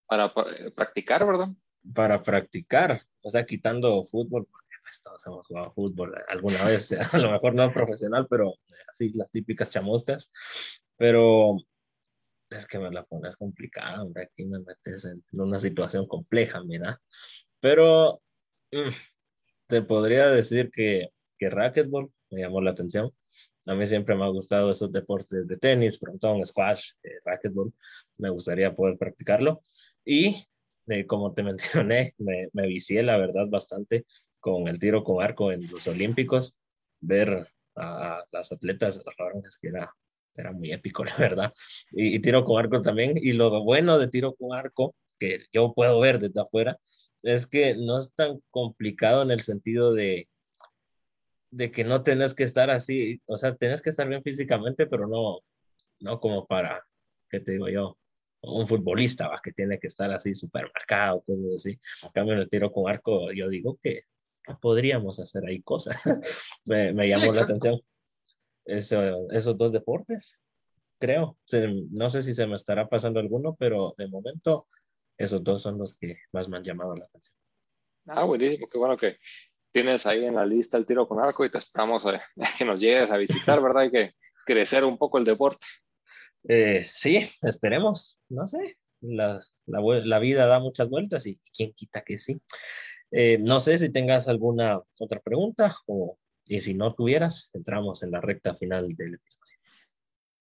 para, 0.08 0.34
practicar, 0.76 1.26
verdad? 1.26 1.48
Para 1.94 2.22
practicar, 2.22 3.02
o 3.22 3.30
sea, 3.30 3.46
quitando 3.46 4.06
fútbol, 4.06 4.46
porque 4.50 4.76
pues, 4.82 5.02
todos 5.02 5.26
hemos 5.26 5.48
jugado 5.48 5.72
fútbol 5.72 6.14
alguna 6.28 6.64
vez, 6.66 6.92
a 7.14 7.18
lo 7.18 7.32
mejor 7.32 7.56
no 7.56 7.74
profesional, 7.74 8.28
pero 8.30 8.54
así 8.92 9.10
las 9.14 9.32
típicas 9.32 9.72
chamuscas. 9.72 10.32
Pero 10.96 11.58
es 12.50 12.68
que 12.68 12.78
me 12.78 12.92
la 12.92 13.04
pones 13.04 13.36
complicada, 13.36 14.04
hombre, 14.04 14.24
aquí 14.24 14.46
me 14.46 14.60
metes 14.60 15.06
en 15.06 15.24
una 15.32 15.60
situación 15.60 16.08
compleja, 16.08 16.64
mira. 16.64 17.02
Pero 17.60 18.22
mm, 18.72 18.90
te 19.68 19.82
podría 19.82 20.28
decir 20.28 20.72
que, 20.72 21.10
que 21.38 21.50
racquetball 21.50 22.12
me 22.30 22.42
llamó 22.42 22.62
la 22.62 22.72
atención. 22.72 23.12
A 23.68 23.76
mí 23.76 23.88
siempre 23.88 24.16
me 24.16 24.26
ha 24.26 24.28
gustado 24.28 24.72
esos 24.72 24.92
deportes 24.92 25.48
de 25.48 25.58
tenis, 25.58 26.00
frontón, 26.00 26.46
squash, 26.46 26.92
eh, 27.04 27.20
racquetball. 27.24 27.74
Me 28.18 28.30
gustaría 28.30 28.76
poder 28.76 28.98
practicarlo. 28.98 29.62
Y 30.04 30.36
eh, 30.88 31.06
como 31.06 31.34
te 31.34 31.44
mencioné, 31.44 32.14
me, 32.18 32.50
me 32.54 32.68
vicié, 32.68 33.04
la 33.04 33.18
verdad, 33.18 33.46
bastante 33.50 34.06
con 34.40 34.68
el 34.68 34.80
tiro 34.80 35.04
con 35.04 35.24
arco 35.24 35.52
en 35.52 35.66
los 35.72 35.88
Olímpicos. 35.88 36.54
Ver 37.00 37.48
a, 37.76 38.24
las 38.32 38.52
atletas, 38.52 38.98
las 38.98 39.58
que 39.58 39.70
era, 39.70 39.94
era 40.36 40.52
muy 40.52 40.72
épico, 40.74 41.04
la 41.06 41.16
verdad. 41.18 41.54
Y, 41.92 42.16
y 42.16 42.20
tiro 42.20 42.44
con 42.44 42.60
arco 42.60 42.82
también. 42.82 43.14
Y 43.16 43.34
lo 43.34 43.64
bueno 43.64 43.98
de 43.98 44.10
tiro 44.10 44.36
con 44.36 44.54
arco, 44.58 44.96
que 45.18 45.46
yo 45.54 45.74
puedo 45.74 46.00
ver 46.02 46.20
desde 46.20 46.42
afuera, 46.42 46.78
es 47.24 47.48
que 47.48 47.76
no 47.76 48.00
es 48.00 48.14
tan 48.14 48.42
complicado 48.52 49.24
en 49.24 49.32
el 49.32 49.42
sentido 49.42 49.94
de, 49.94 50.30
de 51.52 51.72
que 51.72 51.84
no 51.84 52.04
tenés 52.04 52.34
que 52.34 52.44
estar 52.44 52.70
así, 52.70 53.22
o 53.26 53.38
sea, 53.38 53.56
tenés 53.56 53.82
que 53.82 53.90
estar 53.90 54.08
bien 54.08 54.24
físicamente, 54.24 54.86
pero 54.88 55.08
no, 55.08 55.40
no 56.02 56.20
como 56.20 56.46
para, 56.46 56.86
¿qué 57.30 57.40
te 57.40 57.54
digo 57.54 57.70
yo? 57.70 57.98
Un 58.42 58.68
futbolista, 58.68 59.30
¿va? 59.30 59.40
que 59.42 59.54
tiene 59.54 59.80
que 59.80 59.88
estar 59.88 60.12
así 60.12 60.36
súper 60.36 60.70
marcado, 60.74 61.22
cosas 61.22 61.46
así. 61.56 61.80
A 62.04 62.12
cambio, 62.12 62.34
en 62.34 62.42
el 62.42 62.50
tiro 62.50 62.72
con 62.72 62.92
arco, 62.92 63.32
yo 63.32 63.48
digo 63.48 63.80
que 63.82 64.02
podríamos 64.62 65.20
hacer 65.20 65.46
ahí 65.46 65.62
cosas. 65.62 65.96
me, 66.66 66.92
me, 66.92 67.08
llamó 67.08 67.32
la 67.32 67.44
atención 67.44 67.80
Eso, 68.66 69.32
esos 69.32 69.58
dos 69.58 69.72
deportes, 69.72 70.40
creo. 71.00 71.38
no 71.92 72.10
sé 72.10 72.22
si 72.22 72.34
se 72.34 72.48
me 72.48 72.56
estará 72.56 72.90
pasando 72.90 73.20
alguno, 73.20 73.56
pero 73.58 73.94
de 73.98 74.08
momento 74.08 74.68
esos 75.18 75.44
dos 75.44 75.62
son 75.62 75.78
los 75.78 75.96
que 75.96 76.18
más 76.32 76.48
me 76.50 76.58
han 76.58 76.64
llamado 76.64 76.96
la 76.96 77.06
atención. 77.06 77.36
Ah, 78.08 78.24
buenísimo, 78.24 78.68
qué 78.68 78.78
bueno 78.78 78.98
que 78.98 79.18
tienes 79.72 80.06
ahí 80.06 80.26
en 80.26 80.36
la 80.36 80.46
lista 80.46 80.78
el 80.78 80.86
tiro 80.86 81.08
con 81.08 81.20
arco 81.20 81.46
y 81.46 81.50
te 81.50 81.58
esperamos 81.58 82.06
a, 82.06 82.20
que 82.58 82.66
nos 82.66 82.80
llegues 82.80 83.12
a 83.12 83.18
visitar, 83.18 83.62
¿verdad? 83.62 83.84
Hay 83.84 83.92
que 83.92 84.14
crecer 84.46 84.84
un 84.84 84.98
poco 84.98 85.18
el 85.18 85.26
deporte. 85.26 85.66
Eh, 86.48 86.86
sí, 86.86 87.30
esperemos, 87.42 88.20
no 88.30 88.46
sé, 88.48 88.78
la, 89.02 89.42
la, 89.66 89.82
la, 89.82 90.20
vida 90.20 90.46
da 90.46 90.60
muchas 90.60 90.90
vueltas 90.90 91.26
y 91.26 91.40
quién 91.56 91.74
quita 91.74 92.04
que 92.04 92.18
sí. 92.18 92.42
Eh, 93.12 93.38
no 93.40 93.60
sé 93.60 93.78
si 93.78 93.90
tengas 93.90 94.28
alguna 94.28 94.82
otra 95.00 95.22
pregunta 95.22 95.76
o 95.86 96.18
y 96.46 96.62
si 96.62 96.74
no 96.74 96.94
tuvieras, 96.94 97.50
entramos 97.54 98.04
en 98.04 98.12
la 98.12 98.22
recta 98.22 98.54
final 98.54 98.90
del 98.96 99.16
episodio. 99.16 99.58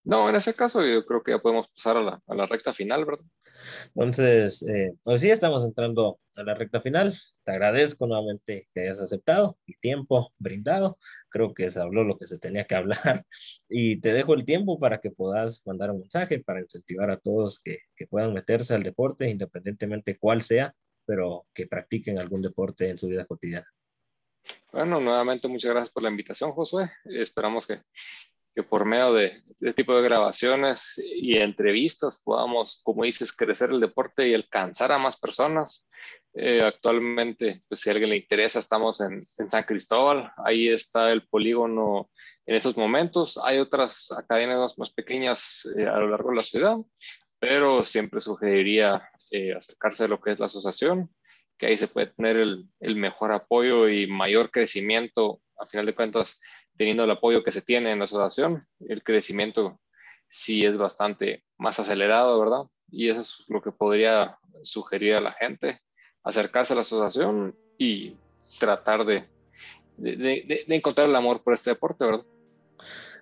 No, 0.05 0.29
en 0.29 0.35
ese 0.35 0.55
caso 0.55 0.85
yo 0.85 1.07
creo 1.07 1.23
que 1.23 1.31
ya 1.33 1.39
podemos 1.39 1.69
pasar 1.69 1.97
a 1.97 2.03
la, 2.03 2.23
a 2.27 2.35
la 2.35 2.47
recta 2.47 2.73
final, 2.73 3.05
¿verdad? 3.05 3.25
Entonces, 3.95 4.63
eh, 4.63 4.93
pues 5.05 5.21
sí, 5.21 5.31
estamos 5.31 5.65
entrando 5.65 6.19
a 6.37 6.43
la 6.43 6.55
recta 6.55 6.81
final. 6.81 7.17
Te 7.45 7.53
agradezco 7.53 8.07
nuevamente 8.07 8.69
que 8.75 8.81
hayas 8.81 9.01
aceptado 9.01 9.59
el 9.67 9.79
tiempo 9.79 10.33
brindado. 10.39 10.99
Creo 11.29 11.55
que 11.55 11.71
se 11.71 11.81
habló 11.81 12.05
lo 12.05 12.19
que 12.19 12.27
se 12.27 12.39
tenía 12.39 12.67
que 12.67 12.75
hablar 12.75 13.27
y 13.69 14.01
te 14.01 14.13
dejo 14.13 14.35
el 14.35 14.45
tiempo 14.45 14.79
para 14.79 15.01
que 15.01 15.11
puedas 15.11 15.63
mandar 15.65 15.91
un 15.91 16.01
mensaje 16.01 16.39
para 16.41 16.61
incentivar 16.61 17.11
a 17.11 17.19
todos 17.19 17.59
que, 17.59 17.81
que 17.97 18.07
puedan 18.07 18.33
meterse 18.33 18.75
al 18.75 18.83
deporte, 18.83 19.29
independientemente 19.29 20.19
cuál 20.19 20.43
sea, 20.43 20.75
pero 21.05 21.47
que 21.55 21.67
practiquen 21.67 22.19
algún 22.19 22.43
deporte 22.43 22.89
en 22.89 22.99
su 22.99 23.09
vida 23.09 23.25
cotidiana. 23.25 23.67
Bueno, 24.73 25.01
nuevamente 25.01 25.49
muchas 25.49 25.71
gracias 25.71 25.93
por 25.93 26.03
la 26.03 26.11
invitación, 26.11 26.53
Josué. 26.53 26.91
Esperamos 27.05 27.67
que, 27.67 27.83
que 28.55 28.63
por 28.63 28.85
medio 28.85 29.15
de 29.15 29.43
este 29.51 29.73
tipo 29.73 29.97
de 29.97 30.03
grabaciones 30.03 31.03
y 31.17 31.37
entrevistas 31.39 32.21
podamos, 32.25 32.81
como 32.83 33.05
dices, 33.05 33.35
crecer 33.35 33.71
el 33.71 33.81
deporte 33.81 34.29
y 34.29 34.35
alcanzar 34.35 34.93
a 34.93 34.99
más 34.99 35.19
personas. 35.19 35.89
Eh, 36.35 36.63
actualmente, 36.63 37.63
pues 37.69 37.81
si 37.81 37.89
a 37.89 37.93
alguien 37.93 38.11
le 38.11 38.17
interesa, 38.17 38.59
estamos 38.59 39.01
en, 39.01 39.25
San 39.25 39.63
Cristóbal, 39.65 40.33
ahí 40.45 40.69
está 40.69 41.13
el 41.13 41.27
polígono 41.29 42.11
en 42.47 42.57
estos 42.57 42.77
momentos. 42.77 43.39
Hay 43.45 43.59
otras 43.59 44.11
academias 44.13 44.79
más 44.79 44.91
pequeñas 44.91 45.69
eh, 45.77 45.87
a 45.87 45.99
lo 45.99 46.09
largo 46.09 46.31
de 46.31 46.37
la 46.37 46.43
ciudad, 46.43 46.77
pero 47.39 47.85
siempre 47.85 48.21
sugeriría 48.21 49.09
eh, 49.31 49.55
acercarse 49.55 50.05
a 50.05 50.09
lo 50.09 50.21
que 50.21 50.33
es 50.33 50.41
la 50.41 50.47
asociación, 50.47 51.11
que 51.59 51.67
ahí 51.67 51.77
se 51.77 51.89
puede 51.89 52.09
tener 52.09 52.37
el 52.37 52.97
mejor 52.97 53.33
apoyo 53.33 53.89
y 53.89 54.07
mayor 54.07 54.51
crecimiento, 54.51 55.41
a 55.59 55.67
final 55.67 55.87
de 55.87 55.95
cuentas, 55.95 56.41
teniendo 56.77 57.05
el 57.05 57.11
apoyo 57.11 57.43
que 57.45 57.53
se 57.53 57.63
tiene 57.63 57.93
en 57.93 57.99
la 57.99 58.05
asociación, 58.05 58.63
el 58.89 59.03
crecimiento 59.03 59.81
sí 60.29 60.65
es 60.65 60.77
bastante 60.77 61.45
más 61.59 61.79
acelerado, 61.79 62.41
¿verdad? 62.41 62.63
Y 62.91 63.09
eso 63.09 63.21
es 63.21 63.45
lo 63.49 63.63
que 63.63 63.73
podría 63.73 64.39
sugerir 64.63 65.15
a 65.15 65.21
la 65.21 65.33
gente, 65.33 65.81
acercarse 66.23 66.73
a 66.73 66.77
la 66.77 66.83
asociación 66.83 67.57
y 67.79 68.17
tratar 68.59 69.05
de, 69.05 69.25
de, 69.97 70.17
de, 70.17 70.65
de 70.67 70.75
encontrar 70.75 71.09
el 71.09 71.17
amor 71.17 71.43
por 71.43 71.55
este 71.55 71.71
deporte, 71.71 72.05
¿verdad? 72.05 72.25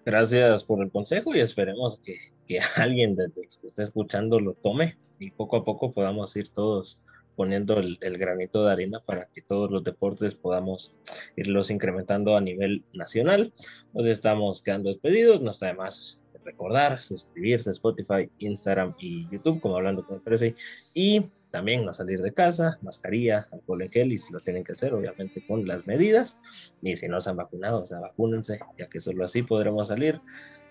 Gracias 0.05 0.65
por 0.65 0.83
el 0.83 0.91
consejo 0.91 1.35
y 1.35 1.41
esperemos 1.41 1.99
que, 2.05 2.33
que 2.47 2.61
alguien 2.77 3.17
desde 3.17 3.49
que 3.49 3.67
esté 3.67 3.83
escuchando 3.83 4.41
lo 4.41 4.55
tome 4.55 4.99
y 5.19 5.31
poco 5.31 5.57
a 5.57 5.65
poco 5.65 5.93
podamos 5.93 6.35
ir 6.37 6.49
todos 6.49 6.99
poniendo 7.41 7.81
el, 7.81 7.97
el, 8.03 8.19
granito 8.19 8.67
de 8.67 8.73
arena 8.73 9.01
para 9.01 9.25
que 9.33 9.41
todos 9.41 9.71
los 9.71 9.83
deportes 9.83 10.35
podamos 10.35 10.95
irlos 11.37 11.71
incrementando 11.71 12.37
a 12.37 12.43
nivel 12.43 12.85
nacional. 12.93 13.51
Nos 13.95 14.05
estamos 14.05 14.61
quedando 14.61 14.91
despedidos, 14.91 15.41
no 15.41 15.53
está 15.53 15.69
de 15.69 15.73
más 15.73 16.21
recordar, 16.45 17.01
suscribirse 17.01 17.71
a 17.71 17.73
Spotify, 17.73 18.31
Instagram 18.41 18.95
y 18.99 19.27
YouTube, 19.31 19.59
como 19.63 19.79
hablando 19.79 20.05
con 20.05 20.21
el 20.23 20.55
y 20.93 21.31
también 21.51 21.87
no 21.87 21.95
salir 21.95 22.21
de 22.21 22.35
casa, 22.35 22.79
mascarilla, 22.83 23.47
alcohol 23.53 23.81
en 23.81 23.91
gel 23.91 24.13
y 24.13 24.19
si 24.19 24.35
lo 24.35 24.41
tienen 24.41 24.63
que 24.63 24.73
hacer, 24.73 24.93
obviamente 24.93 25.43
con 25.47 25.67
las 25.67 25.87
medidas. 25.87 26.39
Y 26.83 26.95
si 26.97 27.09
no 27.09 27.23
se 27.23 27.31
han 27.31 27.37
vacunado, 27.39 27.81
o 27.81 27.87
sea, 27.87 28.01
vacúnense, 28.01 28.61
ya 28.79 28.87
que 28.87 29.01
solo 29.01 29.25
así 29.25 29.43
podremos 29.43 29.89
salir 29.89 30.21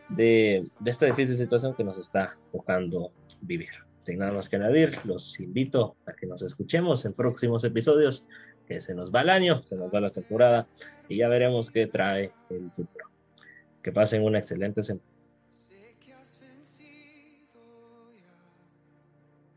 de, 0.10 0.70
de 0.80 0.92
esta 0.92 1.08
difícil 1.08 1.36
situación 1.36 1.74
que 1.74 1.84
nos 1.84 1.98
está 1.98 2.38
tocando 2.52 3.12
vivir 3.42 3.89
sin 4.10 4.18
nada 4.18 4.32
más 4.32 4.50
que 4.50 4.56
añadir, 4.56 4.98
los 5.06 5.40
invito 5.40 5.96
a 6.08 6.14
que 6.14 6.26
nos 6.26 6.42
escuchemos 6.42 7.06
en 7.06 7.14
próximos 7.14 7.64
episodios, 7.64 8.26
que 8.68 8.82
se 8.82 8.96
nos 8.96 9.14
va 9.14 9.22
el 9.22 9.30
año, 9.30 9.62
se 9.66 9.76
nos 9.76 9.94
va 9.94 10.00
la 10.00 10.10
temporada 10.10 10.68
y 11.08 11.18
ya 11.18 11.28
veremos 11.28 11.70
qué 11.70 11.86
trae 11.86 12.32
el 12.50 12.72
futuro. 12.72 13.08
Que 13.84 13.92
pasen 13.92 14.24
una 14.24 14.40
excelente 14.40 14.82
semana. 14.82 15.09